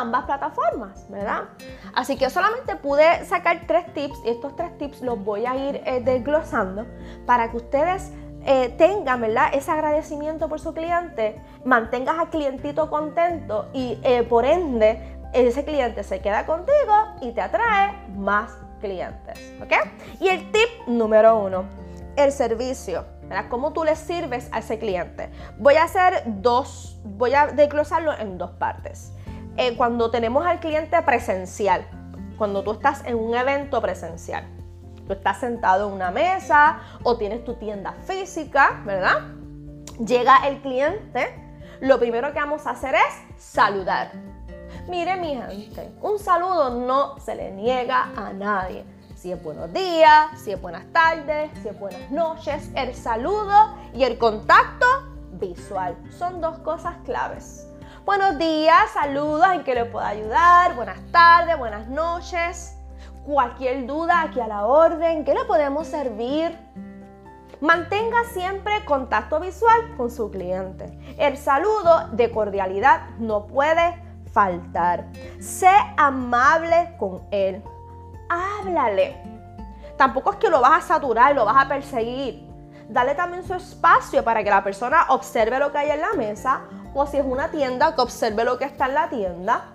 ambas 0.00 0.24
plataformas, 0.24 1.08
¿verdad? 1.10 1.44
Así 1.94 2.16
que 2.16 2.30
solamente 2.30 2.76
pude 2.76 3.24
sacar 3.24 3.62
tres 3.66 3.92
tips 3.92 4.18
y 4.24 4.30
estos 4.30 4.56
tres 4.56 4.76
tips 4.78 5.02
los 5.02 5.22
voy 5.22 5.46
a 5.46 5.56
ir 5.56 5.82
eh, 5.84 6.00
desglosando 6.04 6.86
para 7.26 7.50
que 7.50 7.58
ustedes 7.58 8.12
eh, 8.44 8.74
tengan 8.76 9.20
¿verdad? 9.20 9.50
ese 9.52 9.70
agradecimiento 9.70 10.48
por 10.48 10.58
su 10.58 10.74
cliente, 10.74 11.40
mantengas 11.64 12.18
al 12.18 12.30
clientito 12.30 12.90
contento 12.90 13.68
y 13.72 13.98
eh, 14.02 14.24
por 14.24 14.44
ende 14.44 15.18
ese 15.32 15.64
cliente 15.64 16.02
se 16.02 16.20
queda 16.20 16.44
contigo 16.44 16.92
y 17.20 17.32
te 17.32 17.40
atrae 17.40 17.92
más 18.16 18.52
clientes. 18.80 19.54
¿ok? 19.62 19.72
Y 20.20 20.28
el 20.28 20.50
tip 20.50 20.68
número 20.86 21.38
uno, 21.38 21.64
el 22.16 22.32
servicio. 22.32 23.04
¿verdad? 23.22 23.46
¿Cómo 23.48 23.72
tú 23.72 23.84
le 23.84 23.96
sirves 23.96 24.48
a 24.52 24.58
ese 24.58 24.78
cliente? 24.78 25.30
Voy 25.58 25.76
a 25.76 25.84
hacer 25.84 26.22
dos, 26.26 27.00
voy 27.04 27.32
a 27.34 27.46
desglosarlo 27.46 28.12
en 28.18 28.36
dos 28.36 28.50
partes. 28.50 29.12
Eh, 29.56 29.76
cuando 29.76 30.10
tenemos 30.10 30.46
al 30.46 30.60
cliente 30.60 31.00
presencial, 31.02 31.86
cuando 32.38 32.64
tú 32.64 32.72
estás 32.72 33.04
en 33.04 33.16
un 33.16 33.34
evento 33.34 33.80
presencial. 33.82 34.44
Tú 35.06 35.12
estás 35.12 35.40
sentado 35.40 35.88
en 35.88 35.94
una 35.94 36.10
mesa 36.10 36.80
o 37.02 37.16
tienes 37.18 37.44
tu 37.44 37.54
tienda 37.54 37.92
física, 38.06 38.82
¿verdad? 38.86 39.28
Llega 39.98 40.48
el 40.48 40.62
cliente, 40.62 41.34
lo 41.80 41.98
primero 41.98 42.32
que 42.32 42.38
vamos 42.38 42.66
a 42.66 42.70
hacer 42.70 42.94
es 42.94 43.42
saludar. 43.42 44.12
Mire 44.88 45.16
mi 45.16 45.34
gente, 45.34 45.92
un 46.00 46.18
saludo 46.18 46.70
no 46.70 47.18
se 47.18 47.34
le 47.34 47.50
niega 47.50 48.08
a 48.16 48.32
nadie. 48.32 48.84
Si 49.14 49.30
es 49.30 49.42
buenos 49.42 49.72
días, 49.72 50.40
si 50.42 50.52
es 50.52 50.60
buenas 50.60 50.86
tardes, 50.92 51.50
si 51.62 51.68
es 51.68 51.78
buenas 51.78 52.10
noches, 52.10 52.70
el 52.74 52.94
saludo 52.94 53.76
y 53.92 54.02
el 54.02 54.18
contacto 54.18 54.86
visual 55.32 55.96
son 56.10 56.40
dos 56.40 56.58
cosas 56.60 56.96
claves. 57.04 57.71
Buenos 58.04 58.36
días, 58.38 58.90
saludos, 58.92 59.46
en 59.52 59.64
qué 59.64 59.74
le 59.74 59.84
puedo 59.84 60.04
ayudar, 60.04 60.74
buenas 60.74 60.98
tardes, 61.12 61.56
buenas 61.56 61.88
noches 61.88 62.76
cualquier 63.24 63.86
duda 63.86 64.22
aquí 64.22 64.40
a 64.40 64.46
la 64.46 64.66
orden, 64.66 65.24
¿qué 65.24 65.34
le 65.34 65.44
podemos 65.44 65.86
servir? 65.86 66.58
Mantenga 67.60 68.24
siempre 68.32 68.84
contacto 68.84 69.38
visual 69.38 69.94
con 69.96 70.10
su 70.10 70.30
cliente. 70.30 70.98
El 71.16 71.36
saludo 71.36 72.08
de 72.12 72.30
cordialidad 72.32 73.10
no 73.18 73.46
puede 73.46 74.02
faltar. 74.32 75.06
Sé 75.38 75.70
amable 75.96 76.96
con 76.98 77.22
él. 77.30 77.62
Háblale. 78.28 79.16
Tampoco 79.96 80.32
es 80.32 80.38
que 80.38 80.50
lo 80.50 80.60
vas 80.60 80.84
a 80.84 80.94
saturar, 80.94 81.36
lo 81.36 81.44
vas 81.44 81.64
a 81.64 81.68
perseguir. 81.68 82.48
Dale 82.88 83.14
también 83.14 83.44
su 83.44 83.54
espacio 83.54 84.24
para 84.24 84.42
que 84.42 84.50
la 84.50 84.64
persona 84.64 85.06
observe 85.10 85.60
lo 85.60 85.70
que 85.70 85.78
hay 85.78 85.90
en 85.90 86.00
la 86.00 86.12
mesa 86.14 86.62
o 86.94 87.06
si 87.06 87.16
es 87.18 87.24
una 87.24 87.50
tienda, 87.50 87.94
que 87.94 88.00
observe 88.00 88.44
lo 88.44 88.58
que 88.58 88.64
está 88.64 88.86
en 88.86 88.94
la 88.94 89.08
tienda. 89.08 89.72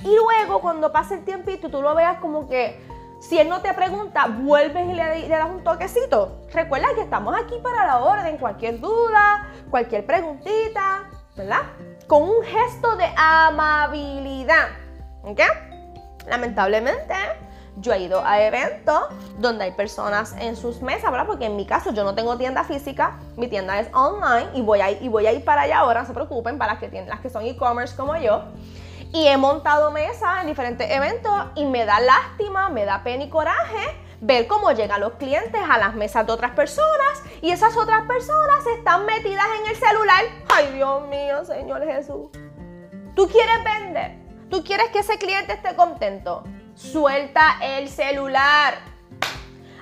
Y 0.00 0.14
luego 0.14 0.60
cuando 0.60 0.92
pase 0.92 1.14
el 1.14 1.24
tiempito 1.24 1.70
tú 1.70 1.82
lo 1.82 1.94
veas 1.94 2.18
como 2.20 2.48
que 2.48 2.80
si 3.20 3.38
él 3.38 3.48
no 3.48 3.60
te 3.60 3.74
pregunta, 3.74 4.26
vuelves 4.26 4.88
y 4.88 4.94
le, 4.94 5.28
das 5.28 5.50
un 5.50 5.64
toquecito. 5.64 6.42
Recuerda 6.52 6.86
que 6.94 7.02
estamos 7.02 7.34
aquí 7.36 7.58
para 7.62 7.84
la 7.84 7.98
orden, 7.98 8.38
cualquier 8.38 8.80
duda, 8.80 9.48
cualquier 9.70 10.06
preguntita, 10.06 11.10
¿verdad? 11.36 11.62
Con 12.06 12.22
un 12.22 12.42
gesto 12.44 12.96
de 12.96 13.06
amabilidad. 13.16 14.68
¿Ok? 15.22 15.40
Lamentablemente, 16.28 17.14
yo 17.80 17.92
he 17.92 18.00
ido 18.00 18.24
a 18.24 18.42
eventos 18.42 19.02
donde 19.38 19.64
hay 19.64 19.72
personas 19.72 20.34
en 20.38 20.56
sus 20.56 20.82
mesas, 20.82 21.10
¿verdad? 21.10 21.26
Porque 21.26 21.46
en 21.46 21.56
mi 21.56 21.66
caso 21.66 21.92
yo 21.92 22.04
no 22.04 22.14
tengo 22.14 22.36
tienda 22.36 22.64
física, 22.64 23.18
mi 23.36 23.48
tienda 23.48 23.78
es 23.78 23.88
online 23.94 24.48
y 24.54 24.62
voy 24.62 24.80
a 24.80 24.90
ir, 24.90 24.98
y 25.02 25.08
voy 25.08 25.26
a 25.26 25.32
ir 25.32 25.44
para 25.44 25.62
allá 25.62 25.78
ahora, 25.78 26.02
no 26.02 26.06
se 26.06 26.14
preocupen, 26.14 26.58
para 26.58 26.72
las 26.72 26.80
que, 26.80 26.88
tienen, 26.88 27.08
las 27.08 27.20
que 27.20 27.30
son 27.30 27.44
e-commerce 27.44 27.96
como 27.96 28.16
yo. 28.16 28.42
Y 29.12 29.26
he 29.26 29.36
montado 29.36 29.90
mesas 29.90 30.42
en 30.42 30.48
diferentes 30.48 30.90
eventos 30.90 31.32
y 31.54 31.64
me 31.64 31.84
da 31.86 31.98
lástima, 32.00 32.68
me 32.68 32.84
da 32.84 33.02
pena 33.02 33.24
y 33.24 33.30
coraje 33.30 33.96
ver 34.20 34.46
cómo 34.46 34.72
llegan 34.72 35.00
los 35.00 35.12
clientes 35.12 35.60
a 35.68 35.78
las 35.78 35.94
mesas 35.94 36.26
de 36.26 36.32
otras 36.32 36.50
personas 36.52 37.22
y 37.40 37.50
esas 37.50 37.76
otras 37.76 38.06
personas 38.06 38.66
están 38.76 39.06
metidas 39.06 39.46
en 39.60 39.70
el 39.70 39.76
celular. 39.76 40.24
Ay, 40.48 40.72
Dios 40.74 41.06
mío, 41.08 41.44
Señor 41.44 41.84
Jesús. 41.84 42.28
Tú 43.14 43.28
quieres 43.28 43.64
vender, 43.64 44.16
tú 44.50 44.62
quieres 44.62 44.90
que 44.90 44.98
ese 44.98 45.16
cliente 45.18 45.52
esté 45.52 45.74
contento. 45.74 46.44
Suelta 46.78 47.58
el 47.60 47.88
celular. 47.88 48.78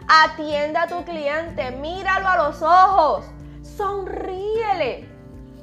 Atiende 0.09 0.79
a 0.79 0.87
tu 0.87 1.05
cliente, 1.05 1.71
míralo 1.73 2.29
a 2.29 2.37
los 2.37 2.63
ojos, 2.63 3.25
sonríele 3.63 5.17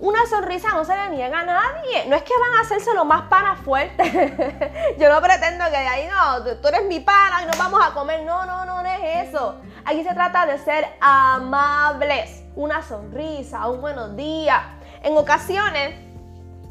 una 0.04 0.25
sonrisa 0.25 0.68
no 0.74 0.84
se 0.84 0.94
le 0.94 1.12
niega 1.12 1.40
a 1.40 1.46
nadie. 1.46 2.06
No 2.10 2.18
es 2.18 2.24
que 2.24 2.34
van 2.38 2.60
a 2.60 2.62
hacerse 2.62 2.94
lo 2.94 3.06
más 3.06 3.30
pana 3.30 3.56
fuerte. 3.56 4.04
Yo 5.00 5.10
no 5.10 5.22
pretendo 5.22 5.63
que 5.63 5.72
de 5.72 5.88
ahí 5.88 6.08
no, 6.08 6.44
tú 6.44 6.68
eres 6.68 6.84
mi 6.88 7.00
pana 7.00 7.44
y 7.44 7.46
nos 7.46 7.58
vamos 7.58 7.80
a 7.82 7.94
comer. 7.94 8.24
No, 8.24 8.46
no, 8.46 8.66
no, 8.66 8.84
no 8.84 8.90
es 8.90 9.30
eso. 9.30 9.62
Aquí 9.86 10.04
se 10.04 10.13
trata 10.13 10.46
de 10.46 10.58
ser 10.58 10.86
amables. 11.00 12.44
Una 12.58 12.82
sonrisa, 12.82 13.66
un 13.70 13.80
buenos 13.80 14.18
días. 14.18 14.62
En 15.04 15.16
ocasiones, 15.16 15.96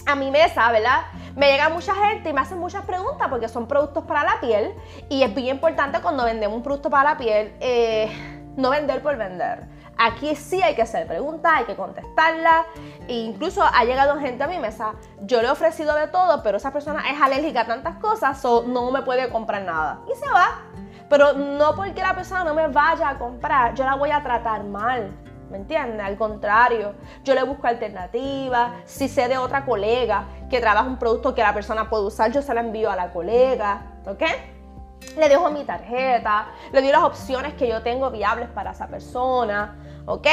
a 0.06 0.14
mi 0.14 0.30
mesa, 0.30 0.70
¿verdad? 0.72 1.02
Me 1.36 1.50
llega 1.50 1.68
mucha 1.68 1.94
gente 1.94 2.30
y 2.30 2.32
me 2.32 2.40
hacen 2.40 2.58
muchas 2.58 2.84
preguntas 2.84 3.28
porque 3.28 3.48
son 3.48 3.66
productos 3.66 4.04
para 4.04 4.24
la 4.24 4.40
piel. 4.40 4.74
Y 5.08 5.22
es 5.22 5.34
bien 5.34 5.56
importante 5.56 6.00
cuando 6.00 6.24
vendemos 6.24 6.56
un 6.56 6.62
producto 6.62 6.90
para 6.90 7.10
la 7.10 7.18
piel, 7.18 7.54
eh, 7.60 8.10
no 8.56 8.70
vender 8.70 9.02
por 9.02 9.16
vender. 9.16 9.66
Aquí 9.98 10.34
sí 10.34 10.62
hay 10.62 10.74
que 10.74 10.82
hacer 10.82 11.06
preguntas, 11.06 11.52
hay 11.54 11.64
que 11.64 11.76
contestarlas. 11.76 12.66
E 13.08 13.14
incluso 13.14 13.62
ha 13.62 13.84
llegado 13.84 14.18
gente 14.18 14.42
a 14.42 14.46
mi 14.46 14.58
mesa, 14.58 14.94
yo 15.22 15.40
le 15.42 15.48
he 15.48 15.50
ofrecido 15.50 15.94
de 15.94 16.08
todo, 16.08 16.42
pero 16.42 16.56
esa 16.56 16.72
persona 16.72 17.10
es 17.10 17.20
alérgica 17.20 17.62
a 17.62 17.66
tantas 17.66 17.96
cosas, 17.96 18.44
o 18.44 18.62
no 18.62 18.90
me 18.90 19.02
puede 19.02 19.28
comprar 19.30 19.62
nada. 19.62 20.00
Y 20.12 20.18
se 20.18 20.28
va. 20.28 20.62
Pero 21.08 21.34
no 21.34 21.74
porque 21.74 22.00
la 22.00 22.14
persona 22.14 22.42
no 22.42 22.54
me 22.54 22.68
vaya 22.68 23.10
a 23.10 23.18
comprar, 23.18 23.74
yo 23.74 23.84
la 23.84 23.96
voy 23.96 24.10
a 24.10 24.22
tratar 24.22 24.64
mal. 24.64 25.10
¿Me 25.52 25.58
entiendes? 25.58 26.04
Al 26.04 26.16
contrario, 26.16 26.94
yo 27.24 27.34
le 27.34 27.42
busco 27.42 27.66
alternativas. 27.66 28.72
Si 28.86 29.06
sé 29.06 29.28
de 29.28 29.36
otra 29.36 29.66
colega 29.66 30.24
que 30.48 30.60
trabaja 30.60 30.88
un 30.88 30.98
producto 30.98 31.34
que 31.34 31.42
la 31.42 31.52
persona 31.52 31.90
puede 31.90 32.04
usar, 32.04 32.32
yo 32.32 32.40
se 32.40 32.54
la 32.54 32.62
envío 32.62 32.90
a 32.90 32.96
la 32.96 33.12
colega. 33.12 33.82
¿Ok? 34.06 34.22
le 35.18 35.28
dejo 35.28 35.50
mi 35.50 35.64
tarjeta, 35.64 36.46
le 36.72 36.80
doy 36.80 36.90
las 36.90 37.02
opciones 37.02 37.54
que 37.54 37.68
yo 37.68 37.82
tengo 37.82 38.10
viables 38.10 38.48
para 38.48 38.70
esa 38.70 38.86
persona, 38.86 39.76
¿ok? 40.06 40.26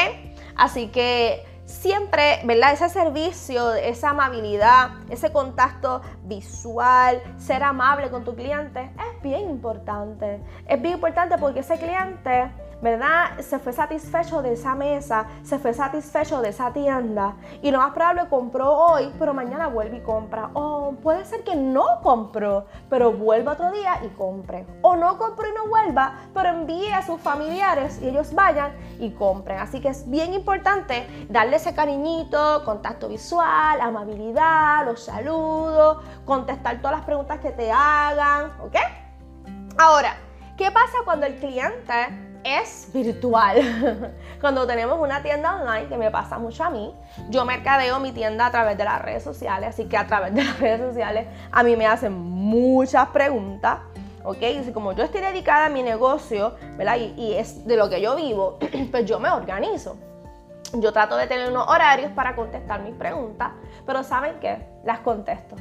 Así 0.55 0.89
que 0.89 1.43
siempre, 1.65 2.39
¿verdad? 2.45 2.73
Ese 2.73 2.89
servicio, 2.89 3.73
esa 3.73 4.11
amabilidad, 4.11 4.91
ese 5.09 5.31
contacto 5.31 6.01
visual, 6.23 7.21
ser 7.37 7.63
amable 7.63 8.09
con 8.09 8.23
tu 8.23 8.35
cliente, 8.35 8.91
es 8.95 9.21
bien 9.21 9.49
importante. 9.49 10.41
Es 10.67 10.81
bien 10.81 10.95
importante 10.95 11.37
porque 11.37 11.59
ese 11.59 11.77
cliente 11.77 12.51
¿verdad? 12.81 13.39
Se 13.39 13.59
fue 13.59 13.73
satisfecho 13.73 14.41
de 14.41 14.53
esa 14.53 14.75
mesa, 14.75 15.27
se 15.43 15.59
fue 15.59 15.73
satisfecho 15.73 16.41
de 16.41 16.49
esa 16.49 16.71
tienda 16.71 17.35
y 17.61 17.71
lo 17.71 17.79
más 17.79 17.93
probable 17.93 18.27
compró 18.29 18.71
hoy, 18.71 19.13
pero 19.19 19.33
mañana 19.33 19.67
vuelve 19.67 19.97
y 19.97 20.01
compra. 20.01 20.49
O 20.53 20.93
puede 21.03 21.25
ser 21.25 21.43
que 21.43 21.55
no 21.55 22.01
compró, 22.01 22.65
pero 22.89 23.11
vuelva 23.11 23.53
otro 23.53 23.71
día 23.71 23.99
y 24.03 24.07
compre. 24.09 24.65
O 24.81 24.95
no 24.95 25.17
compró 25.17 25.47
y 25.47 25.53
no 25.53 25.67
vuelva, 25.67 26.13
pero 26.33 26.49
envíe 26.49 26.91
a 26.91 27.01
sus 27.01 27.19
familiares 27.19 27.99
y 28.01 28.09
ellos 28.09 28.33
vayan 28.33 28.71
y 28.99 29.11
compren. 29.11 29.59
Así 29.59 29.81
que 29.81 29.89
es 29.89 30.09
bien 30.09 30.33
importante 30.33 31.07
darle 31.29 31.57
ese 31.57 31.73
cariñito, 31.73 32.63
contacto 32.63 33.07
visual, 33.07 33.81
amabilidad, 33.81 34.85
los 34.85 35.03
saludos, 35.03 36.03
contestar 36.25 36.77
todas 36.77 36.97
las 36.97 37.05
preguntas 37.05 37.39
que 37.39 37.51
te 37.51 37.71
hagan, 37.71 38.51
¿ok? 38.61 38.75
Ahora, 39.77 40.15
¿qué 40.57 40.71
pasa 40.71 40.97
cuando 41.05 41.25
el 41.25 41.35
cliente 41.35 42.28
es 42.43 42.89
virtual. 42.93 44.13
Cuando 44.41 44.65
tenemos 44.65 44.99
una 44.99 45.21
tienda 45.21 45.55
online, 45.55 45.87
que 45.87 45.97
me 45.97 46.11
pasa 46.11 46.37
mucho 46.37 46.63
a 46.63 46.69
mí, 46.69 46.93
yo 47.29 47.45
mercadeo 47.45 47.99
mi 47.99 48.11
tienda 48.11 48.47
a 48.47 48.51
través 48.51 48.77
de 48.77 48.83
las 48.83 49.01
redes 49.01 49.23
sociales, 49.23 49.69
así 49.69 49.85
que 49.85 49.97
a 49.97 50.07
través 50.07 50.33
de 50.33 50.43
las 50.43 50.59
redes 50.59 50.81
sociales 50.81 51.27
a 51.51 51.63
mí 51.63 51.75
me 51.75 51.87
hacen 51.87 52.13
muchas 52.13 53.07
preguntas. 53.09 53.79
¿ok? 54.23 54.41
Y 54.41 54.71
como 54.71 54.93
yo 54.93 55.03
estoy 55.03 55.21
dedicada 55.21 55.67
a 55.67 55.69
mi 55.69 55.81
negocio, 55.81 56.55
¿verdad? 56.77 56.97
Y, 56.97 57.33
es 57.33 57.65
de 57.65 57.77
lo 57.77 57.89
que 57.89 58.01
yo 58.01 58.15
vivo, 58.15 58.57
pues 58.91 59.05
yo 59.05 59.19
me 59.19 59.29
organizo. 59.29 59.97
Yo 60.73 60.93
trato 60.93 61.15
de 61.15 61.25
tener 61.25 61.49
unos 61.49 61.67
horarios 61.67 62.11
para 62.11 62.35
contestar 62.35 62.81
mis 62.81 62.93
preguntas, 62.93 63.51
pero 63.85 64.03
¿saben 64.03 64.39
qué? 64.39 64.67
Las 64.83 64.99
contesto. 64.99 65.55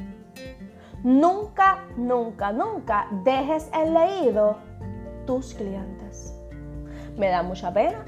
Nunca, 1.01 1.85
nunca, 1.95 2.51
nunca 2.51 3.07
dejes 3.23 3.69
en 3.73 3.93
leído 3.93 4.57
tus 5.25 5.53
clientes 5.53 6.08
me 7.19 7.29
da 7.29 7.43
mucha 7.43 7.71
pena. 7.71 8.05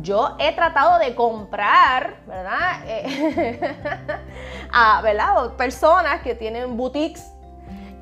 Yo 0.00 0.36
he 0.38 0.52
tratado 0.52 0.98
de 0.98 1.14
comprar, 1.14 2.16
¿verdad? 2.26 2.80
Eh, 2.86 3.60
a 4.72 5.02
¿verdad? 5.02 5.52
personas 5.56 6.22
que 6.22 6.34
tienen 6.34 6.76
boutiques 6.76 7.32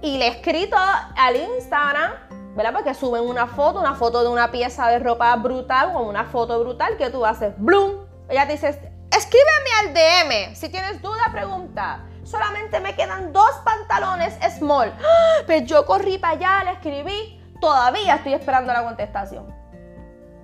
y 0.01 0.19
le 0.19 0.27
he 0.27 0.29
escrito 0.29 0.77
al 1.17 1.37
Instagram, 1.37 2.13
¿verdad? 2.55 2.73
Porque 2.73 2.95
suben 2.95 3.23
una 3.23 3.47
foto, 3.47 3.81
una 3.81 3.95
foto 3.95 4.23
de 4.23 4.29
una 4.29 4.51
pieza 4.51 4.89
de 4.89 4.99
ropa 4.99 5.35
brutal, 5.37 5.93
con 5.93 6.07
una 6.07 6.25
foto 6.25 6.61
brutal 6.61 6.97
que 6.97 7.11
tú 7.11 7.25
haces, 7.25 7.55
¡bloom! 7.57 8.05
Ella 8.29 8.47
te 8.47 8.53
dice, 8.53 8.69
escríbeme 9.11 9.71
al 9.81 9.95
DM, 9.95 10.55
si 10.55 10.69
tienes 10.69 11.01
duda, 11.03 11.25
pregunta. 11.33 12.01
Solamente 12.25 12.79
me 12.79 12.95
quedan 12.95 13.33
dos 13.33 13.51
pantalones 13.65 14.39
small. 14.57 14.93
Pues 15.47 15.67
yo 15.67 15.85
corrí 15.85 16.19
para 16.19 16.35
allá, 16.35 16.65
le 16.65 16.73
escribí, 16.73 17.41
todavía 17.61 18.17
estoy 18.17 18.35
esperando 18.35 18.73
la 18.73 18.85
contestación. 18.85 19.62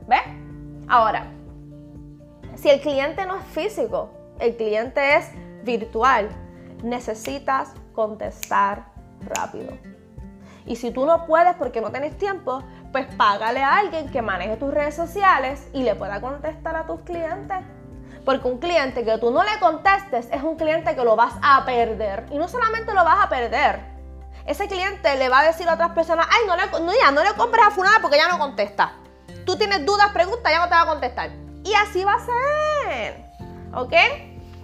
¿Ves? 0.09 0.23
Ahora, 0.89 1.27
si 2.57 2.71
el 2.71 2.81
cliente 2.81 3.27
no 3.27 3.37
es 3.37 3.45
físico, 3.45 4.11
el 4.41 4.57
cliente 4.57 5.17
es 5.17 5.31
virtual, 5.65 6.31
necesitas 6.83 7.75
contestar 7.95 8.87
rápido. 9.21 9.77
Y 10.65 10.77
si 10.77 10.91
tú 10.91 11.05
no 11.05 11.27
puedes 11.27 11.55
porque 11.57 11.83
no 11.83 11.91
tienes 11.91 12.17
tiempo, 12.17 12.63
pues 12.91 13.07
págale 13.17 13.63
a 13.63 13.77
alguien 13.77 14.11
que 14.11 14.23
maneje 14.23 14.57
tus 14.57 14.73
redes 14.73 14.95
sociales 14.95 15.69
y 15.75 15.83
le 15.83 15.95
pueda 15.95 16.23
contestar 16.23 16.75
a 16.75 16.87
tus 16.87 17.01
clientes. 17.03 17.59
Porque 18.25 18.49
un 18.49 18.59
cliente 18.59 19.05
que 19.05 19.19
tú 19.19 19.31
no 19.31 19.43
le 19.45 19.59
contestes 19.61 20.29
es 20.33 20.43
un 20.43 20.57
cliente 20.57 20.97
que 20.97 21.05
lo 21.05 21.17
vas 21.17 21.35
a 21.43 21.67
perder. 21.67 22.27
Y 22.31 22.39
no 22.39 22.49
solamente 22.49 22.95
lo 22.95 23.05
vas 23.05 23.25
a 23.25 23.29
perder, 23.29 23.81
ese 24.47 24.67
cliente 24.69 25.17
le 25.17 25.29
va 25.29 25.41
a 25.41 25.45
decir 25.45 25.69
a 25.69 25.75
otras 25.75 25.91
personas, 25.91 26.27
ay, 26.31 26.47
no 26.47 26.57
le, 26.57 26.87
no, 26.87 26.93
ya, 26.99 27.11
no 27.11 27.23
le 27.23 27.35
compres 27.35 27.67
a 27.67 27.71
Funada 27.71 27.99
porque 28.01 28.17
ya 28.17 28.29
no 28.29 28.39
contesta 28.39 28.95
tú 29.49 29.57
tienes 29.57 29.87
dudas, 29.87 30.11
preguntas, 30.13 30.53
ya 30.53 30.59
no 30.59 30.69
te 30.69 30.75
va 30.75 30.83
a 30.83 30.87
contestar. 30.87 31.31
Y 31.65 31.73
así 31.73 32.05
va 32.05 32.17
a 32.17 32.21
ser. 32.21 33.25
¿Ok? 33.73 33.95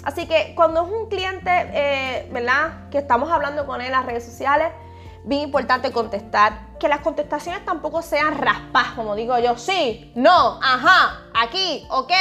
Así 0.04 0.28
que 0.28 0.52
cuando 0.54 0.84
es 0.84 0.92
un 0.92 1.08
cliente, 1.08 1.50
eh, 1.50 2.28
¿verdad? 2.30 2.90
Que 2.90 2.98
estamos 2.98 3.32
hablando 3.32 3.64
con 3.64 3.80
él 3.80 3.86
en 3.86 3.92
las 3.92 4.04
redes 4.04 4.26
sociales, 4.26 4.68
bien 5.24 5.42
importante 5.42 5.92
contestar. 5.92 6.74
Que 6.78 6.88
las 6.88 7.00
contestaciones 7.00 7.64
tampoco 7.64 8.02
sean 8.02 8.38
raspas, 8.38 8.92
como 8.94 9.14
digo 9.14 9.38
yo. 9.38 9.56
Sí, 9.56 10.12
no, 10.14 10.58
ajá, 10.62 11.30
aquí, 11.34 11.86
ok, 11.90 12.12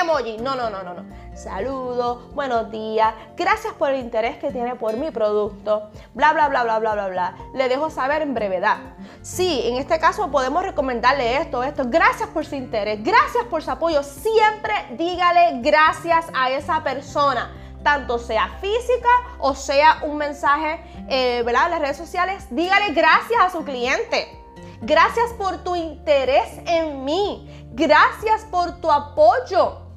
emoji. 0.00 0.38
No, 0.38 0.54
no, 0.54 0.70
no, 0.70 0.82
no, 0.82 0.94
no 0.94 1.28
saludos, 1.38 2.34
buenos 2.34 2.68
días, 2.72 3.14
gracias 3.36 3.72
por 3.74 3.92
el 3.92 4.00
interés 4.00 4.38
que 4.38 4.50
tiene 4.50 4.74
por 4.74 4.96
mi 4.96 5.12
producto, 5.12 5.88
bla, 6.12 6.32
bla, 6.32 6.48
bla, 6.48 6.64
bla, 6.64 6.80
bla, 6.80 6.94
bla, 6.94 7.08
bla. 7.08 7.34
Le 7.54 7.68
dejo 7.68 7.90
saber 7.90 8.22
en 8.22 8.34
brevedad. 8.34 8.78
Sí, 9.22 9.62
en 9.64 9.76
este 9.76 10.00
caso 10.00 10.32
podemos 10.32 10.64
recomendarle 10.64 11.36
esto, 11.36 11.62
esto. 11.62 11.84
Gracias 11.86 12.28
por 12.30 12.44
su 12.44 12.56
interés, 12.56 13.04
gracias 13.04 13.44
por 13.48 13.62
su 13.62 13.70
apoyo. 13.70 14.02
Siempre 14.02 14.74
dígale 14.98 15.60
gracias 15.62 16.26
a 16.34 16.50
esa 16.50 16.82
persona 16.82 17.52
tanto 17.88 18.18
sea 18.18 18.50
física 18.60 19.08
o 19.38 19.54
sea 19.54 20.00
un 20.02 20.18
mensaje, 20.18 20.78
eh, 21.08 21.42
¿verdad? 21.42 21.64
En 21.64 21.70
las 21.70 21.80
redes 21.80 21.96
sociales, 21.96 22.46
dígale 22.50 22.92
gracias 22.92 23.40
a 23.40 23.48
su 23.48 23.64
cliente. 23.64 24.28
Gracias 24.82 25.32
por 25.38 25.64
tu 25.64 25.74
interés 25.74 26.50
en 26.66 27.06
mí. 27.06 27.48
Gracias 27.72 28.44
por 28.50 28.78
tu 28.82 28.90
apoyo. 28.90 29.87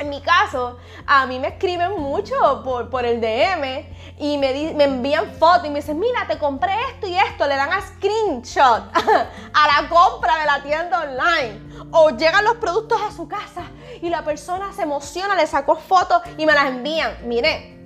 En 0.00 0.08
mi 0.08 0.22
caso, 0.22 0.78
a 1.06 1.26
mí 1.26 1.38
me 1.38 1.48
escriben 1.48 2.00
mucho 2.00 2.34
por, 2.64 2.88
por 2.88 3.04
el 3.04 3.20
DM 3.20 3.84
y 4.18 4.38
me, 4.38 4.72
me 4.74 4.84
envían 4.84 5.30
fotos 5.34 5.66
y 5.66 5.68
me 5.68 5.80
dicen, 5.80 6.00
mira, 6.00 6.26
te 6.26 6.38
compré 6.38 6.72
esto 6.90 7.06
y 7.06 7.14
esto, 7.14 7.46
le 7.46 7.54
dan 7.54 7.70
a 7.70 7.82
screenshot 7.82 8.82
a 8.94 9.82
la 9.82 9.88
compra 9.90 10.38
de 10.38 10.46
la 10.46 10.62
tienda 10.62 11.00
online. 11.00 11.90
O 11.92 12.10
llegan 12.10 12.44
los 12.44 12.56
productos 12.56 12.98
a 13.02 13.12
su 13.12 13.28
casa 13.28 13.64
y 14.00 14.08
la 14.08 14.24
persona 14.24 14.72
se 14.72 14.82
emociona, 14.82 15.34
le 15.34 15.46
sacó 15.46 15.76
fotos 15.76 16.22
y 16.38 16.46
me 16.46 16.54
las 16.54 16.68
envían. 16.68 17.18
Mire, 17.24 17.78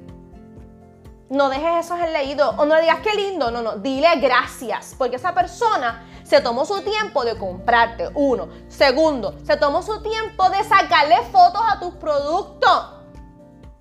no 1.31 1.49
dejes 1.49 1.87
eso 1.87 1.97
en 1.97 2.13
leído 2.13 2.51
o 2.51 2.65
no 2.65 2.77
le 2.77 2.83
digas 2.83 3.01
qué 3.03 3.13
lindo, 3.15 3.51
no, 3.51 3.61
no, 3.61 3.77
dile 3.79 4.15
gracias, 4.21 4.95
porque 4.97 5.17
esa 5.17 5.35
persona 5.35 6.07
se 6.25 6.41
tomó 6.41 6.65
su 6.65 6.83
tiempo 6.83 7.25
de 7.25 7.39
comprarte. 7.39 8.09
Uno. 8.15 8.49
Segundo, 8.69 9.37
se 9.45 9.57
tomó 9.57 9.83
su 9.83 10.03
tiempo 10.03 10.49
de 10.51 10.65
sacarle 10.65 11.17
fotos 11.31 11.63
a 11.69 11.79
tus 11.79 11.95
productos. 11.95 12.91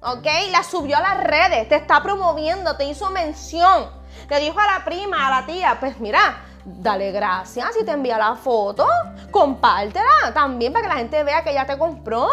¿Ok? 0.02 0.28
La 0.52 0.64
subió 0.64 0.98
a 0.98 1.02
las 1.02 1.24
redes, 1.24 1.70
te 1.70 1.76
está 1.76 2.04
promoviendo, 2.04 2.76
te 2.76 2.84
hizo 2.84 3.10
mención. 3.10 3.90
Le 4.30 4.40
dijo 4.40 4.60
a 4.60 4.80
la 4.80 4.86
prima, 4.86 5.28
a 5.28 5.42
la 5.42 5.46
tía, 5.46 5.78
pues 5.80 6.00
mira, 6.00 6.44
dale 6.66 7.12
gracias 7.12 7.74
si 7.74 7.86
te 7.86 7.92
envía 7.92 8.18
la 8.18 8.36
foto, 8.36 8.88
compártela 9.32 10.34
también 10.34 10.74
para 10.74 10.84
que 10.84 10.94
la 10.94 11.00
gente 11.00 11.24
vea 11.24 11.44
que 11.44 11.54
ya 11.54 11.66
te 11.66 11.78
compró. 11.78 12.28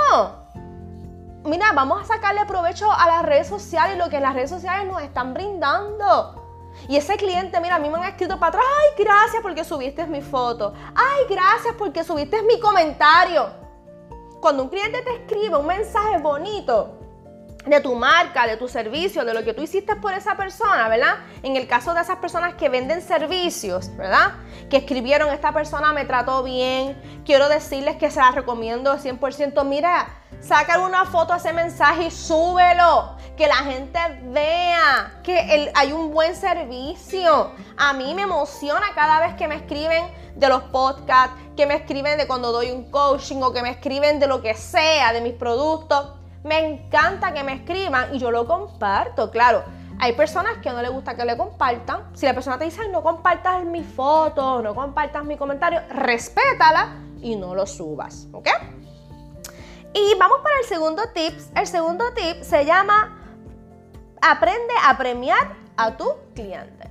Mira, 1.44 1.72
vamos 1.72 2.02
a 2.02 2.04
sacarle 2.04 2.44
provecho 2.44 2.90
a 2.90 3.06
las 3.06 3.22
redes 3.22 3.46
sociales 3.46 3.96
y 3.96 3.98
lo 3.98 4.10
que 4.10 4.20
las 4.20 4.34
redes 4.34 4.50
sociales 4.50 4.86
nos 4.86 5.00
están 5.02 5.32
brindando. 5.32 6.39
Y 6.88 6.96
ese 6.96 7.16
cliente, 7.16 7.60
mira, 7.60 7.76
a 7.76 7.78
mí 7.78 7.88
me 7.88 7.98
han 7.98 8.04
escrito 8.04 8.38
para 8.38 8.48
atrás, 8.48 8.64
ay, 8.66 9.04
gracias 9.04 9.42
porque 9.42 9.64
subiste 9.64 10.06
mi 10.06 10.22
foto. 10.22 10.72
Ay, 10.94 11.24
gracias 11.28 11.74
porque 11.78 12.04
subiste 12.04 12.42
mi 12.42 12.58
comentario. 12.58 13.50
Cuando 14.40 14.64
un 14.64 14.68
cliente 14.68 15.02
te 15.02 15.14
escribe 15.16 15.56
un 15.56 15.66
mensaje 15.66 16.18
bonito 16.18 16.96
de 17.66 17.80
tu 17.80 17.94
marca, 17.94 18.46
de 18.46 18.56
tu 18.56 18.68
servicio, 18.68 19.24
de 19.24 19.34
lo 19.34 19.44
que 19.44 19.52
tú 19.52 19.62
hiciste 19.62 19.94
por 19.96 20.14
esa 20.14 20.36
persona, 20.36 20.88
¿verdad? 20.88 21.18
En 21.42 21.56
el 21.56 21.66
caso 21.66 21.92
de 21.92 22.00
esas 22.00 22.16
personas 22.16 22.54
que 22.54 22.68
venden 22.68 23.02
servicios, 23.02 23.94
¿verdad? 23.96 24.32
Que 24.70 24.78
escribieron, 24.78 25.28
esta 25.28 25.52
persona 25.52 25.92
me 25.92 26.06
trató 26.06 26.42
bien, 26.42 27.22
quiero 27.24 27.48
decirles 27.48 27.96
que 27.96 28.10
se 28.10 28.20
la 28.20 28.30
recomiendo 28.30 28.96
100%. 28.96 29.64
Mira, 29.64 30.19
saca 30.40 30.78
una 30.78 31.04
foto 31.04 31.32
a 31.32 31.36
ese 31.36 31.52
mensaje 31.52 32.04
y 32.04 32.10
súbelo 32.10 33.16
que 33.36 33.46
la 33.46 33.56
gente 33.56 33.98
vea 34.24 35.20
que 35.22 35.70
hay 35.74 35.92
un 35.92 36.12
buen 36.12 36.34
servicio. 36.34 37.52
A 37.76 37.92
mí 37.92 38.14
me 38.14 38.22
emociona 38.22 38.86
cada 38.94 39.20
vez 39.20 39.34
que 39.34 39.48
me 39.48 39.56
escriben 39.56 40.04
de 40.34 40.48
los 40.48 40.62
podcasts, 40.64 41.34
que 41.56 41.66
me 41.66 41.74
escriben 41.74 42.18
de 42.18 42.26
cuando 42.26 42.52
doy 42.52 42.70
un 42.70 42.90
coaching 42.90 43.42
o 43.42 43.52
que 43.52 43.62
me 43.62 43.70
escriben 43.70 44.18
de 44.18 44.26
lo 44.26 44.42
que 44.42 44.54
sea, 44.54 45.12
de 45.12 45.20
mis 45.20 45.34
productos. 45.34 46.12
Me 46.44 46.58
encanta 46.58 47.32
que 47.32 47.42
me 47.42 47.54
escriban 47.54 48.14
y 48.14 48.18
yo 48.18 48.30
lo 48.30 48.46
comparto, 48.46 49.30
claro. 49.30 49.62
Hay 49.98 50.14
personas 50.14 50.58
que 50.58 50.70
no 50.70 50.80
les 50.80 50.90
gusta 50.90 51.14
que 51.14 51.24
le 51.26 51.36
compartan. 51.36 52.10
Si 52.14 52.24
la 52.24 52.32
persona 52.32 52.58
te 52.58 52.64
dice, 52.64 52.88
no 52.88 53.02
compartas 53.02 53.64
mi 53.64 53.84
foto, 53.84 54.62
no 54.62 54.74
compartas 54.74 55.24
mi 55.24 55.36
comentario, 55.36 55.82
respétala 55.90 56.96
y 57.20 57.36
no 57.36 57.54
lo 57.54 57.66
subas, 57.66 58.26
¿ok? 58.32 58.48
Y 59.92 60.14
vamos 60.18 60.38
para 60.42 60.58
el 60.60 60.66
segundo 60.66 61.02
tip. 61.14 61.34
El 61.56 61.66
segundo 61.66 62.12
tip 62.14 62.42
se 62.42 62.64
llama 62.64 63.16
aprende 64.22 64.74
a 64.84 64.96
premiar 64.96 65.56
a 65.76 65.96
tu 65.96 66.06
cliente. 66.34 66.90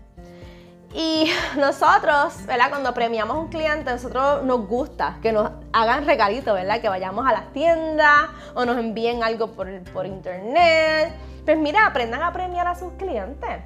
Y 0.93 1.31
nosotros, 1.57 2.45
¿verdad? 2.45 2.69
Cuando 2.69 2.93
premiamos 2.93 3.37
a 3.37 3.39
un 3.39 3.47
cliente, 3.49 3.91
nosotros 3.91 4.43
nos 4.43 4.67
gusta 4.67 5.17
que 5.21 5.31
nos 5.31 5.51
hagan 5.71 6.05
regalitos, 6.05 6.53
¿verdad? 6.53 6.81
Que 6.81 6.89
vayamos 6.89 7.27
a 7.27 7.31
las 7.31 7.53
tiendas 7.53 8.29
o 8.55 8.65
nos 8.65 8.77
envíen 8.77 9.23
algo 9.23 9.51
por, 9.51 9.67
por 9.93 10.05
internet. 10.05 11.13
Pues 11.45 11.57
mira, 11.57 11.85
aprendan 11.85 12.23
a 12.23 12.33
premiar 12.33 12.67
a 12.67 12.75
sus 12.75 12.93
clientes. 12.93 13.61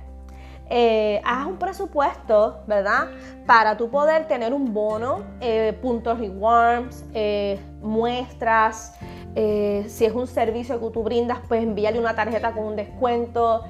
Eh, 0.69 1.21
haz 1.25 1.45
un 1.45 1.57
presupuesto, 1.57 2.63
¿verdad? 2.67 3.09
Para 3.45 3.77
tú 3.77 3.89
poder 3.89 4.27
tener 4.27 4.53
un 4.53 4.73
bono, 4.73 5.23
eh, 5.41 5.77
puntos 5.81 6.19
rewards, 6.19 7.05
eh, 7.13 7.59
muestras. 7.81 8.95
Si 9.35 10.05
es 10.05 10.13
un 10.13 10.27
servicio 10.27 10.79
que 10.79 10.89
tú 10.91 11.03
brindas, 11.03 11.39
pues 11.47 11.63
envíale 11.63 11.99
una 11.99 12.15
tarjeta 12.15 12.51
con 12.51 12.65
un 12.65 12.75
descuento 12.75 13.63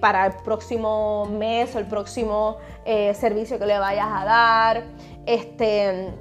para 0.00 0.26
el 0.26 0.32
próximo 0.44 1.26
mes 1.26 1.74
o 1.74 1.78
el 1.78 1.86
próximo 1.86 2.58
servicio 3.14 3.58
que 3.58 3.66
le 3.66 3.78
vayas 3.78 4.08
a 4.08 4.24
dar. 4.24 4.82
Este, 5.26 6.12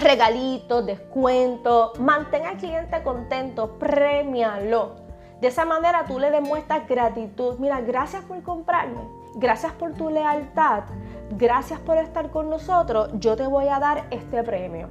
regalitos, 0.00 0.86
descuentos. 0.86 1.98
Mantén 1.98 2.46
al 2.46 2.56
cliente 2.56 3.02
contento, 3.02 3.78
premialo. 3.78 4.96
De 5.40 5.48
esa 5.48 5.64
manera 5.64 6.04
tú 6.06 6.18
le 6.18 6.30
demuestras 6.30 6.88
gratitud. 6.88 7.58
Mira, 7.58 7.80
gracias 7.80 8.24
por 8.24 8.42
comprarme 8.42 9.18
gracias 9.38 9.72
por 9.72 9.94
tu 9.94 10.10
lealtad, 10.10 10.84
gracias 11.30 11.78
por 11.80 11.96
estar 11.96 12.30
con 12.30 12.50
nosotros, 12.50 13.10
yo 13.14 13.36
te 13.36 13.46
voy 13.46 13.68
a 13.68 13.78
dar 13.78 14.06
este 14.10 14.42
premio. 14.42 14.88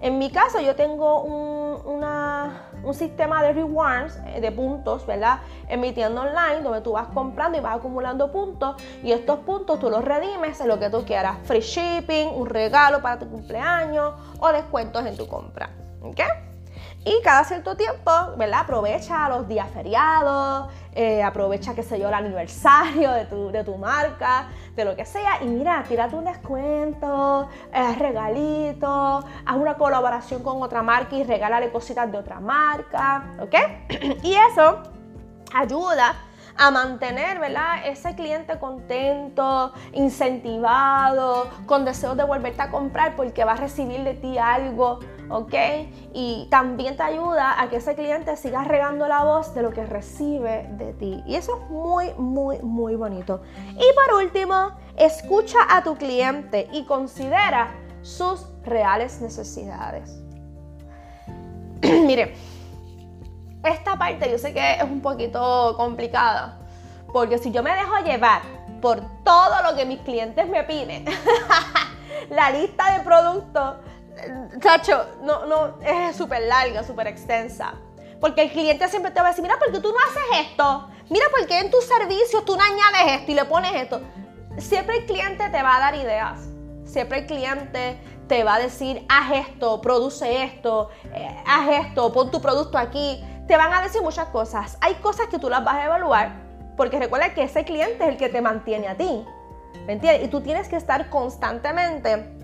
En 0.00 0.18
mi 0.18 0.30
caso 0.30 0.60
yo 0.60 0.74
tengo 0.76 1.22
un, 1.22 1.56
sistema 2.94 3.42
de 3.42 3.52
rewards, 3.52 4.18
eh, 4.26 4.40
de 4.40 4.52
puntos, 4.52 5.04
¿verdad? 5.06 5.40
En 5.68 5.80
mi 5.80 5.92
tienda 5.92 6.22
online 6.22 6.62
donde 6.62 6.80
tú 6.80 6.92
vas 6.92 7.08
comprando 7.08 7.58
y 7.58 7.60
vas 7.60 7.76
acumulando 7.76 8.32
puntos 8.32 8.80
y 9.02 9.12
estos 9.12 9.40
puntos 9.40 9.80
tú 9.80 9.90
los 9.90 10.02
redimes 10.02 10.60
en 10.60 10.68
lo 10.68 10.78
que 10.78 10.88
tú 10.88 11.04
quieras. 11.04 11.36
Free 11.44 11.60
shipping, 11.60 12.28
un 12.28 12.48
regalo 12.48 13.02
para 13.02 13.18
tu 13.18 13.28
cumpleaños 13.28 14.14
o 14.38 14.52
descuentos 14.52 15.04
en 15.04 15.16
tu 15.16 15.26
compra. 15.26 15.68
¿Ok? 16.00 16.20
Y 17.06 17.22
cada 17.22 17.44
cierto 17.44 17.76
tiempo, 17.76 18.10
¿verdad? 18.36 18.62
Aprovecha 18.62 19.28
los 19.28 19.46
días 19.46 19.70
feriados, 19.70 20.68
eh, 20.92 21.22
aprovecha, 21.22 21.72
qué 21.72 21.84
sé 21.84 22.00
yo, 22.00 22.08
el 22.08 22.14
aniversario 22.14 23.12
de 23.12 23.26
tu, 23.26 23.52
de 23.52 23.62
tu, 23.62 23.76
marca, 23.76 24.48
de 24.74 24.84
lo 24.84 24.96
que 24.96 25.04
sea. 25.04 25.40
Y 25.40 25.46
mira, 25.46 25.84
tírate 25.86 26.16
un 26.16 26.24
descuento, 26.24 27.48
eh, 27.72 27.94
regalito, 27.96 29.24
haz 29.46 29.56
una 29.56 29.74
colaboración 29.74 30.42
con 30.42 30.60
otra 30.60 30.82
marca 30.82 31.14
y 31.14 31.22
regálale 31.22 31.70
cositas 31.70 32.10
de 32.10 32.18
otra 32.18 32.40
marca, 32.40 33.36
¿ok? 33.40 33.54
y 34.24 34.34
eso 34.34 34.82
ayuda 35.54 36.16
a 36.58 36.70
mantener, 36.70 37.38
¿verdad? 37.38 37.86
Ese 37.86 38.14
cliente 38.14 38.58
contento, 38.58 39.72
incentivado, 39.92 41.50
con 41.66 41.84
deseos 41.84 42.16
de 42.16 42.24
volverte 42.24 42.62
a 42.62 42.70
comprar 42.70 43.14
porque 43.14 43.44
va 43.44 43.52
a 43.52 43.56
recibir 43.56 44.02
de 44.04 44.14
ti 44.14 44.38
algo, 44.38 45.00
¿ok? 45.30 45.54
Y 46.12 46.48
también 46.50 46.96
te 46.96 47.02
ayuda 47.02 47.60
a 47.60 47.68
que 47.68 47.76
ese 47.76 47.94
cliente 47.94 48.36
siga 48.36 48.64
regando 48.64 49.08
la 49.08 49.24
voz 49.24 49.54
de 49.54 49.62
lo 49.62 49.70
que 49.70 49.84
recibe 49.84 50.68
de 50.72 50.92
ti. 50.94 51.22
Y 51.26 51.36
eso 51.36 51.56
es 51.56 51.70
muy, 51.70 52.12
muy, 52.14 52.58
muy 52.60 52.96
bonito. 52.96 53.42
Y 53.74 53.84
por 53.94 54.22
último, 54.22 54.72
escucha 54.96 55.58
a 55.68 55.82
tu 55.82 55.96
cliente 55.96 56.68
y 56.72 56.84
considera 56.84 57.74
sus 58.02 58.46
reales 58.64 59.20
necesidades. 59.20 60.22
Mire, 61.82 62.34
esta 63.64 63.96
parte 63.98 64.30
yo 64.30 64.38
sé 64.38 64.52
que 64.54 64.74
es 64.74 64.84
un 64.84 65.00
poquito 65.00 65.74
complicada, 65.76 66.58
porque 67.12 67.38
si 67.38 67.50
yo 67.50 67.62
me 67.62 67.72
dejo 67.72 67.98
llevar 68.04 68.42
por 68.80 69.00
todo 69.24 69.62
lo 69.68 69.76
que 69.76 69.84
mis 69.84 70.00
clientes 70.00 70.48
me 70.48 70.62
piden, 70.64 71.04
la 72.30 72.50
lista 72.50 72.96
de 72.96 73.04
productos, 73.04 73.76
chacho, 74.60 75.06
no, 75.22 75.46
no, 75.46 75.78
es 75.82 76.16
súper 76.16 76.42
larga, 76.42 76.82
súper 76.82 77.06
extensa. 77.08 77.74
Porque 78.20 78.42
el 78.42 78.50
cliente 78.50 78.88
siempre 78.88 79.10
te 79.10 79.20
va 79.20 79.26
a 79.26 79.30
decir, 79.30 79.42
mira, 79.42 79.58
¿por 79.58 79.70
qué 79.70 79.80
tú 79.80 79.92
no 79.92 79.98
haces 79.98 80.48
esto? 80.48 80.88
Mira, 81.10 81.26
¿por 81.30 81.46
qué 81.46 81.60
en 81.60 81.70
tus 81.70 81.84
servicios 81.84 82.44
tú 82.44 82.56
no 82.56 82.62
añades 82.62 83.20
esto 83.20 83.32
y 83.32 83.34
le 83.34 83.44
pones 83.44 83.72
esto? 83.74 84.00
Siempre 84.58 84.98
el 84.98 85.06
cliente 85.06 85.48
te 85.50 85.62
va 85.62 85.76
a 85.76 85.80
dar 85.80 85.94
ideas. 85.94 86.40
Siempre 86.84 87.20
el 87.20 87.26
cliente 87.26 87.98
te 88.26 88.42
va 88.42 88.54
a 88.54 88.58
decir, 88.58 89.04
haz 89.08 89.48
esto, 89.48 89.80
produce 89.80 90.44
esto, 90.44 90.88
eh, 91.14 91.42
haz 91.46 91.86
esto, 91.86 92.12
pon 92.12 92.30
tu 92.30 92.40
producto 92.40 92.78
aquí 92.78 93.22
te 93.46 93.56
van 93.56 93.72
a 93.72 93.82
decir 93.82 94.02
muchas 94.02 94.28
cosas. 94.28 94.76
Hay 94.80 94.94
cosas 94.96 95.28
que 95.28 95.38
tú 95.38 95.48
las 95.48 95.64
vas 95.64 95.76
a 95.76 95.84
evaluar 95.84 96.32
porque 96.76 96.98
recuerda 96.98 97.32
que 97.32 97.44
ese 97.44 97.64
cliente 97.64 98.04
es 98.04 98.10
el 98.10 98.16
que 98.16 98.28
te 98.28 98.40
mantiene 98.40 98.88
a 98.88 98.96
ti. 98.96 99.24
¿Me 99.86 99.94
entiendes? 99.94 100.24
Y 100.26 100.28
tú 100.28 100.40
tienes 100.40 100.68
que 100.68 100.76
estar 100.76 101.08
constantemente 101.10 102.35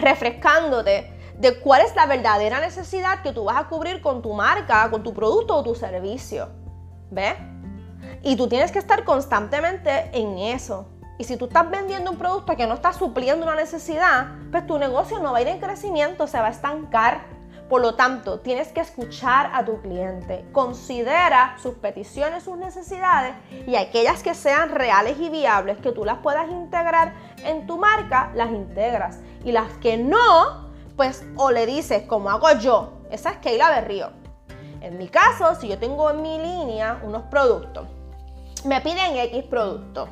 refrescándote 0.00 1.12
de 1.38 1.60
cuál 1.60 1.82
es 1.82 1.94
la 1.94 2.06
verdadera 2.06 2.60
necesidad 2.60 3.22
que 3.22 3.32
tú 3.32 3.44
vas 3.44 3.56
a 3.56 3.68
cubrir 3.68 4.00
con 4.00 4.22
tu 4.22 4.32
marca, 4.32 4.90
con 4.90 5.02
tu 5.02 5.12
producto 5.12 5.56
o 5.56 5.62
tu 5.62 5.74
servicio. 5.74 6.48
¿Ves? 7.10 7.34
Y 8.22 8.36
tú 8.36 8.48
tienes 8.48 8.72
que 8.72 8.78
estar 8.78 9.04
constantemente 9.04 10.10
en 10.12 10.38
eso. 10.38 10.86
Y 11.18 11.24
si 11.24 11.36
tú 11.36 11.46
estás 11.46 11.70
vendiendo 11.70 12.10
un 12.10 12.18
producto 12.18 12.56
que 12.56 12.66
no 12.66 12.74
está 12.74 12.92
supliendo 12.92 13.46
una 13.46 13.54
necesidad, 13.54 14.28
pues 14.50 14.66
tu 14.66 14.78
negocio 14.78 15.18
no 15.18 15.32
va 15.32 15.38
a 15.38 15.42
ir 15.42 15.48
en 15.48 15.60
crecimiento, 15.60 16.26
se 16.26 16.38
va 16.38 16.48
a 16.48 16.50
estancar. 16.50 17.35
Por 17.68 17.80
lo 17.80 17.96
tanto, 17.96 18.38
tienes 18.38 18.68
que 18.68 18.80
escuchar 18.80 19.50
a 19.52 19.64
tu 19.64 19.80
cliente, 19.80 20.44
considera 20.52 21.56
sus 21.60 21.74
peticiones, 21.74 22.44
sus 22.44 22.56
necesidades 22.56 23.34
y 23.66 23.74
aquellas 23.74 24.22
que 24.22 24.34
sean 24.34 24.70
reales 24.70 25.18
y 25.18 25.30
viables, 25.30 25.78
que 25.78 25.90
tú 25.90 26.04
las 26.04 26.18
puedas 26.18 26.48
integrar 26.48 27.14
en 27.44 27.66
tu 27.66 27.76
marca, 27.76 28.30
las 28.34 28.50
integras. 28.50 29.18
Y 29.44 29.50
las 29.50 29.72
que 29.78 29.96
no, 29.96 30.70
pues 30.96 31.24
o 31.36 31.50
le 31.50 31.66
dices, 31.66 32.04
como 32.04 32.30
hago 32.30 32.52
yo, 32.60 32.92
esa 33.10 33.30
es 33.30 33.38
Keila 33.38 33.70
Berrío. 33.70 34.10
En 34.80 34.96
mi 34.96 35.08
caso, 35.08 35.54
si 35.56 35.66
yo 35.66 35.78
tengo 35.78 36.10
en 36.10 36.22
mi 36.22 36.38
línea 36.38 37.00
unos 37.02 37.22
productos, 37.24 37.88
me 38.64 38.80
piden 38.80 39.16
X 39.16 39.42
productos 39.44 40.08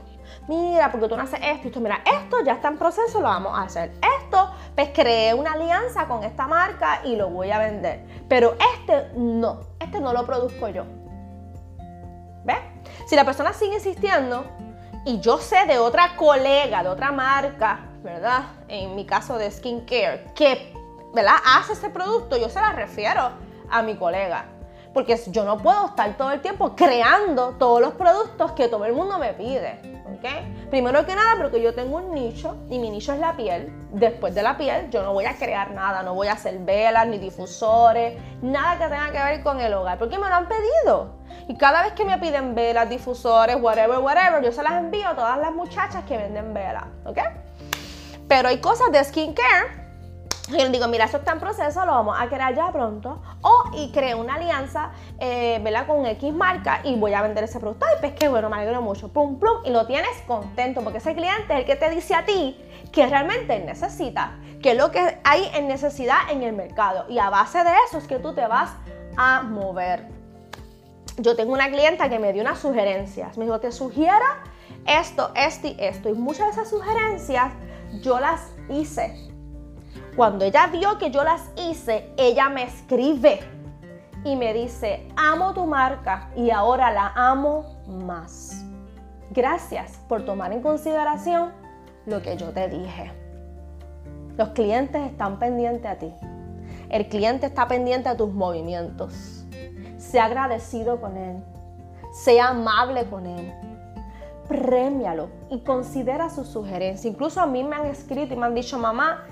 mira, 0.49 0.91
porque 0.91 1.09
tú 1.09 1.17
no 1.17 1.23
haces 1.23 1.41
esto, 1.43 1.69
esto, 1.69 1.81
mira, 1.81 2.03
esto 2.05 2.43
ya 2.45 2.55
está 2.55 2.69
en 2.69 2.79
proceso, 2.79 3.21
lo 3.21 3.29
vamos 3.29 3.57
a 3.59 3.63
hacer. 3.63 3.93
Pues 4.75 4.91
creé 4.93 5.35
una 5.35 5.53
alianza 5.53 6.07
con 6.07 6.25
esta 6.25 6.47
marca 6.47 7.01
y 7.05 7.17
lo 7.17 7.31
voy 7.31 7.51
a 7.51 7.59
vender. 7.59 8.05
Pero 8.29 8.57
este 8.75 9.11
no, 9.17 9.61
este 9.81 10.01
no 10.01 10.13
lo 10.13 10.27
produzco 10.27 10.69
yo. 10.69 10.85
¿Ves? 12.45 12.59
Si 13.07 13.17
la 13.17 13.25
persona 13.25 13.53
sigue 13.53 13.75
insistiendo 13.75 14.45
y 15.05 15.21
yo 15.21 15.39
sé 15.39 15.67
de 15.67 15.79
otra 15.79 16.17
colega, 16.17 16.83
de 16.83 16.89
otra 16.89 17.13
marca, 17.13 17.81
¿verdad? 18.03 18.43
En 18.69 18.95
mi 18.95 19.07
caso 19.07 19.39
de 19.39 19.51
skincare, 19.51 20.27
que, 20.35 20.75
¿verdad? 21.15 21.37
Hace 21.57 21.75
ese 21.75 21.91
producto, 21.91 22.37
yo 22.37 22.49
se 22.49 22.61
la 22.61 22.73
refiero 22.73 23.31
a 23.71 23.83
mi 23.83 23.97
colega 23.97 24.47
porque 24.95 25.21
yo 25.27 25.45
no 25.45 25.59
puedo 25.59 25.87
estar 25.87 26.17
todo 26.17 26.31
el 26.31 26.41
tiempo 26.41 26.75
creando 26.77 27.57
todos 27.59 27.81
los 27.81 27.95
productos 27.95 28.53
que 28.53 28.69
todo 28.69 28.85
el 28.85 28.95
mundo 28.95 29.19
me 29.19 29.35
pide. 29.35 29.94
Primero 30.71 31.07
que 31.07 31.15
nada, 31.15 31.37
porque 31.41 31.63
yo 31.63 31.75
tengo 31.75 31.99
un 31.99 32.13
nicho 32.13 32.57
y 32.69 32.79
mi 32.79 32.91
nicho 32.91 33.13
es 33.13 33.21
la 33.21 33.37
piel. 33.37 33.73
Después 33.93 34.35
de 34.35 34.43
la 34.43 34.57
piel, 34.57 34.91
yo 34.91 35.03
no 35.03 35.13
voy 35.13 35.25
a 35.25 35.37
crear 35.37 35.71
nada, 35.71 36.03
no 36.03 36.15
voy 36.15 36.29
a 36.29 36.33
hacer 36.33 36.59
velas 36.59 37.07
ni 37.07 37.19
difusores, 37.19 38.19
nada 38.43 38.79
que 38.79 38.85
tenga 38.85 39.13
que 39.13 39.23
ver 39.23 39.43
con 39.43 39.61
el 39.61 39.73
hogar, 39.73 39.99
porque 39.99 40.19
me 40.19 40.29
lo 40.29 40.35
han 40.35 40.49
pedido. 40.49 41.15
Y 41.47 41.57
cada 41.57 41.83
vez 41.83 41.93
que 41.93 42.05
me 42.05 42.19
piden 42.19 42.55
velas, 42.55 42.89
difusores, 42.89 43.57
whatever, 43.61 43.99
whatever, 43.99 44.43
yo 44.43 44.51
se 44.51 44.63
las 44.63 44.73
envío 44.73 45.09
a 45.09 45.15
todas 45.15 45.39
las 45.39 45.53
muchachas 45.53 46.05
que 46.05 46.17
venden 46.17 46.55
velas, 46.55 46.85
¿ok? 47.05 47.19
Pero 48.27 48.49
hay 48.49 48.59
cosas 48.59 48.91
de 48.91 49.05
skincare 49.05 49.84
yo 50.49 50.59
le 50.59 50.69
digo, 50.69 50.89
mira, 50.89 51.07
eso 51.07 51.17
está 51.17 51.33
en 51.33 51.41
proceso, 51.41 51.87
lo 51.87 51.93
vamos 51.93 52.17
a 52.19 52.29
crear 52.29 52.55
ya 52.55 52.71
pronto. 52.71 53.23
O 53.41 53.71
y 53.75 53.91
creo 53.93 54.21
una 54.21 54.35
alianza, 54.35 54.91
eh, 55.19 55.59
¿verdad? 55.63 55.87
Con 55.87 56.05
X 56.05 56.35
marca 56.35 56.81
y 56.85 56.97
voy 56.97 57.15
a 57.15 57.23
vender 57.23 57.45
ese 57.45 57.59
producto. 57.61 57.87
Ay, 57.89 57.97
pues 58.01 58.13
qué 58.13 58.29
bueno, 58.29 58.51
me 58.51 58.57
alegro 58.57 58.83
mucho. 58.83 59.09
Plum, 59.09 59.39
plum. 59.39 59.61
Y 59.65 59.71
lo 59.71 59.87
tienes 59.87 60.11
contento 60.27 60.83
porque 60.83 60.99
ese 60.99 61.15
cliente 61.15 61.55
es 61.55 61.61
el 61.61 61.65
que 61.65 61.77
te 61.77 61.89
dice 61.89 62.15
a 62.15 62.27
ti 62.27 62.61
que 62.93 63.07
realmente 63.07 63.59
necesita, 63.61 64.37
que 64.63 64.73
es 64.73 64.77
lo 64.77 64.91
que 64.91 65.19
hay 65.25 65.51
en 65.55 65.67
necesidad 65.67 66.31
en 66.31 66.43
el 66.43 66.53
mercado. 66.53 67.07
Y 67.09 67.19
a 67.19 67.31
base 67.31 67.65
de 67.65 67.73
eso 67.89 67.97
es 67.97 68.07
que 68.07 68.19
tú 68.19 68.35
te 68.35 68.47
vas 68.47 68.71
a 69.17 69.43
mover. 69.43 70.09
Yo 71.17 71.37
tengo 71.37 71.55
una 71.55 71.71
clienta 71.71 72.11
que 72.11 72.19
me 72.19 72.35
dio 72.35 72.43
unas 72.43 72.59
sugerencias. 72.59 73.39
Me 73.39 73.47
dijo, 73.47 73.61
te 73.61 73.73
sugiero 73.73 74.27
esto, 74.87 75.33
esto 75.35 75.69
y 75.69 75.77
esto. 75.79 76.11
Y 76.11 76.13
muchas 76.13 76.47
de 76.47 76.53
esas 76.53 76.69
sugerencias 76.69 77.51
yo 78.03 78.21
las 78.21 78.53
hice 78.69 79.34
cuando 80.17 80.45
ella 80.45 80.69
vio 80.69 80.99
que 80.99 81.11
yo 81.11 81.25
las 81.25 81.51
hice, 81.57 82.11
ella 82.17 82.49
me 82.49 82.63
escribe 82.63 83.41
y 84.25 84.37
me 84.37 84.55
dice, 84.55 85.09
amo 85.17 85.53
tu 85.55 85.67
marca 85.67 86.31
y 86.37 86.51
ahora 86.51 86.93
la 86.93 87.13
amo 87.15 87.83
más. 87.87 88.65
Gracias 89.31 89.99
por 90.09 90.25
tomar 90.25 90.53
en 90.53 90.63
consideración 90.63 91.53
lo 92.07 92.23
que 92.23 92.37
yo 92.37 92.51
te 92.51 92.69
dije. 92.69 93.13
Los 94.37 94.51
clientes 94.51 95.03
están 95.03 95.39
pendientes 95.39 95.91
a 95.91 95.97
ti. 95.97 96.13
El 96.91 97.09
cliente 97.09 97.47
está 97.47 97.67
pendiente 97.67 98.09
a 98.09 98.17
tus 98.17 98.33
movimientos. 98.33 99.45
Sea 99.99 100.27
agradecido 100.27 101.01
con 101.01 101.17
él. 101.17 101.43
Sea 102.13 102.49
amable 102.51 103.05
con 103.07 103.27
él. 103.27 103.53
Premialo 104.47 105.29
y 105.51 105.61
considera 105.61 106.31
su 106.31 106.45
sugerencia. 106.45 107.11
Incluso 107.11 107.41
a 107.41 107.47
mí 107.47 107.65
me 107.65 107.75
han 107.75 107.87
escrito 107.87 108.35
y 108.35 108.37
me 108.37 108.47
han 108.47 108.55
dicho, 108.55 108.79
mamá, 108.79 109.25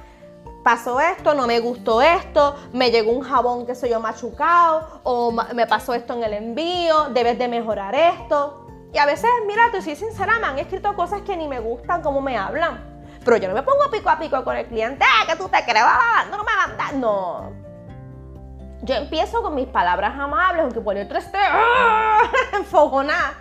pasó 0.62 1.00
esto, 1.00 1.34
no 1.34 1.46
me 1.46 1.60
gustó 1.60 2.02
esto, 2.02 2.56
me 2.72 2.90
llegó 2.90 3.12
un 3.12 3.22
jabón 3.22 3.66
que 3.66 3.74
soy 3.74 3.90
yo 3.90 4.00
machucado, 4.00 5.00
o 5.02 5.32
me 5.32 5.66
pasó 5.66 5.94
esto 5.94 6.14
en 6.14 6.24
el 6.24 6.32
envío, 6.34 7.08
debes 7.10 7.38
de 7.38 7.48
mejorar 7.48 7.94
esto. 7.94 8.66
Y 8.92 8.98
a 8.98 9.06
veces, 9.06 9.30
mira, 9.46 9.70
te 9.72 9.80
soy 9.80 9.96
sincera, 9.96 10.38
me 10.38 10.46
han 10.46 10.58
escrito 10.58 10.94
cosas 10.94 11.22
que 11.22 11.36
ni 11.36 11.48
me 11.48 11.60
gustan, 11.60 12.02
como 12.02 12.20
me 12.20 12.36
hablan. 12.36 12.92
Pero 13.24 13.36
yo 13.36 13.48
no 13.48 13.54
me 13.54 13.62
pongo 13.62 13.90
pico 13.90 14.10
a 14.10 14.18
pico 14.18 14.42
con 14.44 14.56
el 14.56 14.66
cliente, 14.66 15.04
¡Ah, 15.04 15.26
que 15.26 15.36
tú 15.36 15.48
te 15.48 15.62
crees, 15.64 15.84
no 16.30 16.38
me 16.38 16.44
mandas. 16.44 16.92
No. 16.94 17.52
Yo 18.82 18.96
empiezo 18.96 19.42
con 19.42 19.54
mis 19.54 19.68
palabras 19.68 20.18
amables, 20.18 20.62
aunque 20.64 20.80
por 20.80 20.96
otro 20.96 21.18
esté 21.18 21.38
¡ah! 21.38 22.22
enfogonada. 22.52 23.34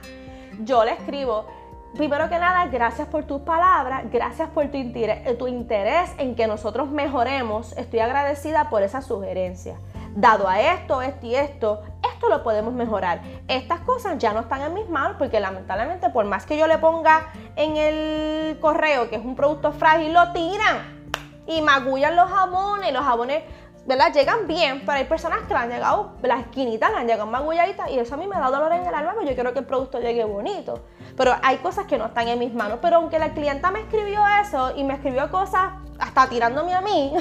Yo 0.59 0.85
le 0.85 0.93
escribo, 0.93 1.47
primero 1.95 2.29
que 2.29 2.37
nada, 2.39 2.65
gracias 2.67 3.07
por 3.07 3.25
tus 3.25 3.41
palabras, 3.41 4.03
gracias 4.11 4.49
por 4.49 4.67
tu 4.69 4.77
interés, 4.77 5.37
tu 5.37 5.47
interés 5.47 6.11
en 6.17 6.35
que 6.35 6.47
nosotros 6.47 6.89
mejoremos. 6.89 7.77
Estoy 7.77 7.99
agradecida 7.99 8.69
por 8.69 8.83
esa 8.83 9.01
sugerencia. 9.01 9.77
Dado 10.15 10.47
a 10.47 10.59
esto, 10.59 11.01
esto 11.01 11.25
y 11.25 11.35
esto, 11.35 11.81
esto 12.13 12.29
lo 12.29 12.43
podemos 12.43 12.73
mejorar. 12.73 13.21
Estas 13.47 13.79
cosas 13.81 14.17
ya 14.17 14.33
no 14.33 14.41
están 14.41 14.61
en 14.61 14.73
mis 14.73 14.89
manos 14.89 15.15
porque 15.17 15.39
lamentablemente 15.39 16.09
por 16.09 16.25
más 16.25 16.45
que 16.45 16.57
yo 16.57 16.67
le 16.67 16.77
ponga 16.77 17.27
en 17.55 17.77
el 17.77 18.59
correo 18.59 19.09
que 19.09 19.15
es 19.15 19.23
un 19.23 19.35
producto 19.35 19.71
frágil, 19.71 20.13
lo 20.13 20.31
tiran 20.33 21.01
y 21.47 21.61
magullan 21.61 22.15
los 22.15 22.29
jabones. 22.29 22.93
Los 22.93 23.03
jabones 23.03 23.43
¿verdad? 23.85 24.13
Llegan 24.13 24.47
bien, 24.47 24.83
pero 24.85 24.93
hay 24.93 25.05
personas 25.05 25.39
que 25.47 25.53
le 25.53 25.59
han 25.59 25.69
llegado, 25.69 26.13
las 26.21 26.41
esquinitas 26.41 26.91
le 26.91 26.97
han 26.97 27.07
llegado 27.07 27.25
magulladitas 27.25 27.89
y 27.89 27.99
eso 27.99 28.13
a 28.13 28.17
mí 28.17 28.27
me 28.27 28.35
da 28.35 28.49
dolor 28.49 28.71
en 28.73 28.85
el 28.85 28.93
alma 28.93 29.13
porque 29.13 29.29
yo 29.29 29.35
quiero 29.35 29.53
que 29.53 29.59
el 29.59 29.65
producto 29.65 29.99
llegue 29.99 30.23
bonito. 30.23 30.85
Pero 31.17 31.33
hay 31.41 31.57
cosas 31.57 31.85
que 31.85 31.97
no 31.97 32.05
están 32.05 32.27
en 32.27 32.39
mis 32.39 32.53
manos. 32.53 32.79
Pero 32.81 32.97
aunque 32.97 33.19
la 33.19 33.33
clienta 33.33 33.71
me 33.71 33.81
escribió 33.81 34.21
eso 34.41 34.75
y 34.75 34.83
me 34.83 34.93
escribió 34.95 35.29
cosas 35.29 35.73
hasta 35.99 36.27
tirándome 36.29 36.73
a 36.73 36.81
mí, 36.81 37.13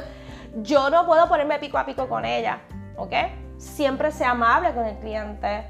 yo 0.62 0.90
no 0.90 1.06
puedo 1.06 1.28
ponerme 1.28 1.58
pico 1.58 1.78
a 1.78 1.86
pico 1.86 2.08
con 2.08 2.24
ella, 2.24 2.60
¿ok? 2.96 3.12
Siempre 3.58 4.12
sea 4.12 4.30
amable 4.30 4.72
con 4.72 4.86
el 4.86 4.98
cliente 4.98 5.66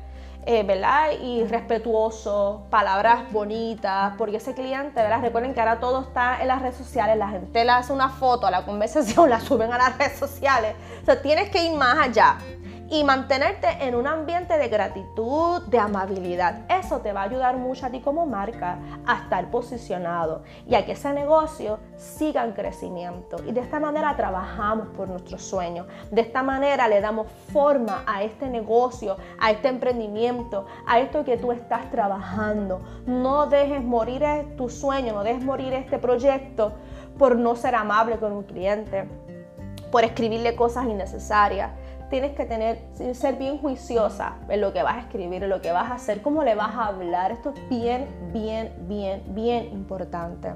eh, 0.46 0.62
¿verdad? 0.62 1.11
Y 1.22 1.44
respetuoso, 1.44 2.62
palabras 2.70 3.31
bonitas, 3.31 4.14
porque 4.16 4.38
ese 4.38 4.55
cliente, 4.55 5.01
¿verdad? 5.01 5.20
Recuerden 5.20 5.53
que 5.53 5.61
ahora 5.61 5.79
todo 5.81 6.03
está 6.03 6.40
en 6.40 6.48
las 6.48 6.62
redes 6.62 6.77
sociales, 6.77 7.16
la 7.18 7.29
gente 7.29 7.64
le 7.64 7.70
hace 7.70 7.92
una 7.92 8.09
foto 8.09 8.46
a 8.46 8.51
la 8.51 8.64
conversación, 8.64 9.29
la 9.31 9.40
suben 9.40 9.72
a 9.72 9.79
las 9.79 9.98
redes 9.98 10.18
sociales. 10.18 10.74
O 11.03 11.05
sea, 11.05 11.20
tienes 11.20 11.51
que 11.51 11.64
ir 11.64 11.77
más 11.77 11.98
allá 11.98 12.38
y 12.90 13.05
mantenerte 13.05 13.68
en 13.81 13.94
un 13.94 14.07
ambiente 14.07 14.57
de 14.57 14.68
gratitud, 14.68 15.62
de 15.66 15.79
amabilidad. 15.79 16.61
Eso 16.70 17.01
te 17.01 17.12
va 17.12 17.22
a 17.22 17.24
ayudar 17.24 17.57
mucho 17.57 17.85
a 17.85 17.90
ti 17.90 18.01
como 18.01 18.24
marca 18.24 18.79
a 19.07 19.18
estar 19.18 19.51
posicionado 19.51 20.42
y 20.66 20.74
a 20.74 20.87
que 20.87 20.92
ese 20.92 21.12
negocio 21.12 21.79
siga 21.96 22.44
en 22.44 22.53
crecimiento. 22.53 23.37
Y 23.46 23.53
de 23.53 23.61
esta 23.61 23.79
manera 23.79 24.16
trabajamos 24.16 24.88
por 24.88 25.09
nuestros 25.09 25.42
sueños. 25.42 25.87
De 26.11 26.22
esta 26.22 26.42
manera 26.42 26.88
le 26.88 27.01
damos 27.01 27.27
forma 27.53 28.05
a 28.07 28.22
este 28.22 28.48
negocio, 28.48 29.16
a 29.38 29.51
este 29.51 29.68
emprendimiento, 29.68 30.66
a 30.87 30.98
esto 31.01 31.24
que 31.24 31.37
tú 31.37 31.53
estás 31.53 31.90
trabajando. 31.90 32.81
No 33.07 33.46
dejes 33.46 33.85
morir 33.85 34.18
tu 34.57 34.68
sueño, 34.68 35.12
no 35.12 35.22
dejes 35.22 35.44
morir 35.44 35.74
este 35.74 35.98
proyecto 35.98 36.72
por 37.18 37.37
no 37.37 37.55
ser 37.55 37.74
amable 37.74 38.16
con 38.16 38.33
un 38.33 38.44
cliente, 38.44 39.07
por 39.90 40.05
escribirle 40.05 40.57
cosas 40.57 40.87
innecesarias 40.87 41.70
tienes 42.10 42.34
que 42.34 42.44
tener, 42.44 42.78
ser 43.12 43.36
bien 43.36 43.58
juiciosa 43.58 44.36
en 44.48 44.60
lo 44.60 44.72
que 44.72 44.82
vas 44.82 44.96
a 44.96 45.00
escribir, 45.00 45.44
en 45.44 45.50
lo 45.50 45.60
que 45.60 45.72
vas 45.72 45.90
a 45.90 45.94
hacer, 45.94 46.22
cómo 46.22 46.42
le 46.42 46.54
vas 46.54 46.74
a 46.74 46.86
hablar. 46.86 47.32
Esto 47.32 47.52
es 47.54 47.68
bien, 47.68 48.06
bien, 48.32 48.72
bien, 48.88 49.22
bien 49.28 49.66
importante. 49.72 50.52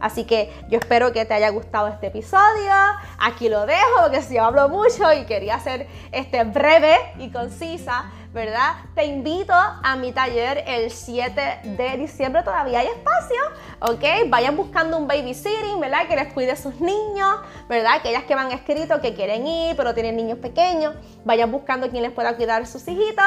Así 0.00 0.24
que 0.24 0.52
yo 0.68 0.78
espero 0.78 1.12
que 1.12 1.24
te 1.24 1.34
haya 1.34 1.50
gustado 1.50 1.88
este 1.88 2.08
episodio. 2.08 2.72
Aquí 3.18 3.48
lo 3.48 3.66
dejo 3.66 4.02
porque 4.02 4.22
si 4.22 4.38
hablo 4.38 4.68
mucho 4.68 5.12
y 5.12 5.24
quería 5.26 5.58
ser 5.60 5.86
este 6.10 6.44
breve 6.44 6.96
y 7.18 7.30
concisa. 7.30 8.10
¿Verdad? 8.32 8.76
Te 8.94 9.04
invito 9.04 9.52
a 9.52 9.96
mi 9.96 10.12
taller 10.12 10.64
el 10.66 10.90
7 10.90 11.60
de 11.64 11.96
diciembre, 11.98 12.42
todavía 12.42 12.80
hay 12.80 12.86
espacio, 12.86 13.40
¿ok? 13.80 14.28
Vayan 14.28 14.56
buscando 14.56 14.96
un 14.96 15.06
babysitting, 15.06 15.78
¿verdad? 15.80 16.08
Que 16.08 16.16
les 16.16 16.32
cuide 16.32 16.52
a 16.52 16.56
sus 16.56 16.80
niños, 16.80 17.36
¿verdad? 17.68 17.94
Aquellas 17.96 18.24
que 18.24 18.34
van 18.34 18.50
escrito 18.52 19.00
que 19.00 19.14
quieren 19.14 19.46
ir, 19.46 19.76
pero 19.76 19.92
tienen 19.94 20.16
niños 20.16 20.38
pequeños, 20.38 20.94
vayan 21.24 21.52
buscando 21.52 21.90
quien 21.90 22.02
les 22.02 22.12
pueda 22.12 22.34
cuidar 22.36 22.62
a 22.62 22.66
sus 22.66 22.86
hijitos. 22.88 23.24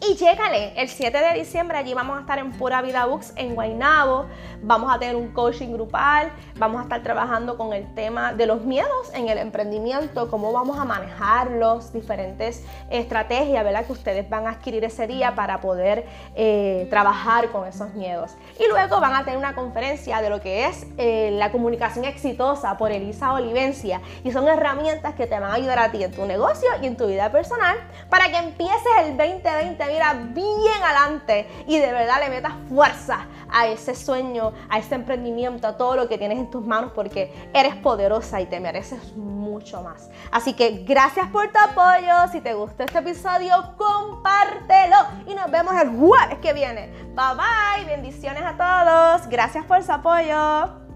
Y 0.00 0.14
llégale, 0.14 0.72
el 0.76 0.88
7 0.88 1.18
de 1.18 1.38
diciembre 1.40 1.76
allí 1.76 1.92
vamos 1.92 2.16
a 2.16 2.20
estar 2.20 2.38
en 2.38 2.52
Pura 2.52 2.80
Vida 2.82 3.04
Books 3.06 3.32
en 3.34 3.56
Guaynabo. 3.56 4.26
Vamos 4.62 4.94
a 4.94 4.98
tener 4.98 5.16
un 5.16 5.32
coaching 5.32 5.72
grupal, 5.72 6.30
vamos 6.56 6.80
a 6.80 6.84
estar 6.84 7.02
trabajando 7.02 7.56
con 7.56 7.72
el 7.72 7.92
tema 7.94 8.32
de 8.32 8.46
los 8.46 8.62
miedos 8.62 9.12
en 9.12 9.28
el 9.28 9.38
emprendimiento, 9.38 10.30
cómo 10.30 10.52
vamos 10.52 10.78
a 10.78 10.84
manejarlos, 10.84 11.92
diferentes 11.92 12.64
estrategias, 12.90 13.64
¿verdad? 13.64 13.86
Que 13.86 13.92
ustedes 13.92 14.30
van 14.30 14.46
a 14.46 14.50
adquirir 14.50 14.84
ese 14.84 15.08
día 15.08 15.34
para 15.34 15.60
poder 15.60 16.06
eh, 16.36 16.86
trabajar 16.90 17.50
con 17.50 17.66
esos 17.66 17.92
miedos. 17.94 18.36
Y 18.60 18.68
luego 18.68 19.00
van 19.00 19.16
a 19.16 19.24
tener 19.24 19.36
una 19.36 19.56
conferencia 19.56 20.22
de 20.22 20.30
lo 20.30 20.40
que 20.40 20.66
es 20.66 20.86
eh, 20.96 21.30
la 21.32 21.50
comunicación 21.50 22.04
exitosa 22.04 22.78
por 22.78 22.92
Elisa 22.92 23.32
Olivencia. 23.32 24.00
Y 24.22 24.30
son 24.30 24.46
herramientas 24.46 25.14
que 25.14 25.26
te 25.26 25.38
van 25.40 25.50
a 25.50 25.54
ayudar 25.54 25.80
a 25.80 25.90
ti 25.90 26.04
en 26.04 26.12
tu 26.12 26.24
negocio 26.24 26.68
y 26.80 26.86
en 26.86 26.96
tu 26.96 27.08
vida 27.08 27.32
personal 27.32 27.76
para 28.08 28.30
que 28.30 28.36
empieces 28.36 28.86
el 29.04 29.16
2020 29.16 29.87
mira 29.88 30.14
bien 30.14 30.82
adelante 30.82 31.48
y 31.66 31.78
de 31.78 31.92
verdad 31.92 32.20
le 32.20 32.30
metas 32.30 32.52
fuerza 32.68 33.26
a 33.50 33.66
ese 33.66 33.94
sueño, 33.94 34.52
a 34.68 34.78
ese 34.78 34.94
emprendimiento, 34.94 35.66
a 35.66 35.76
todo 35.76 35.96
lo 35.96 36.08
que 36.08 36.18
tienes 36.18 36.38
en 36.38 36.50
tus 36.50 36.64
manos 36.64 36.92
porque 36.94 37.32
eres 37.54 37.74
poderosa 37.76 38.40
y 38.40 38.46
te 38.46 38.60
mereces 38.60 39.16
mucho 39.16 39.82
más. 39.82 40.10
Así 40.30 40.54
que 40.54 40.84
gracias 40.86 41.28
por 41.30 41.50
tu 41.50 41.58
apoyo. 41.58 42.30
Si 42.30 42.40
te 42.40 42.54
gustó 42.54 42.84
este 42.84 42.98
episodio, 42.98 43.74
compártelo 43.76 44.96
y 45.26 45.34
nos 45.34 45.50
vemos 45.50 45.74
el 45.80 45.90
jueves 45.90 46.38
que 46.40 46.52
viene. 46.52 46.92
Bye 47.14 47.34
bye, 47.36 47.84
bendiciones 47.86 48.42
a 48.44 48.56
todos. 48.56 49.28
Gracias 49.28 49.64
por 49.64 49.82
su 49.82 49.92
apoyo. 49.92 50.88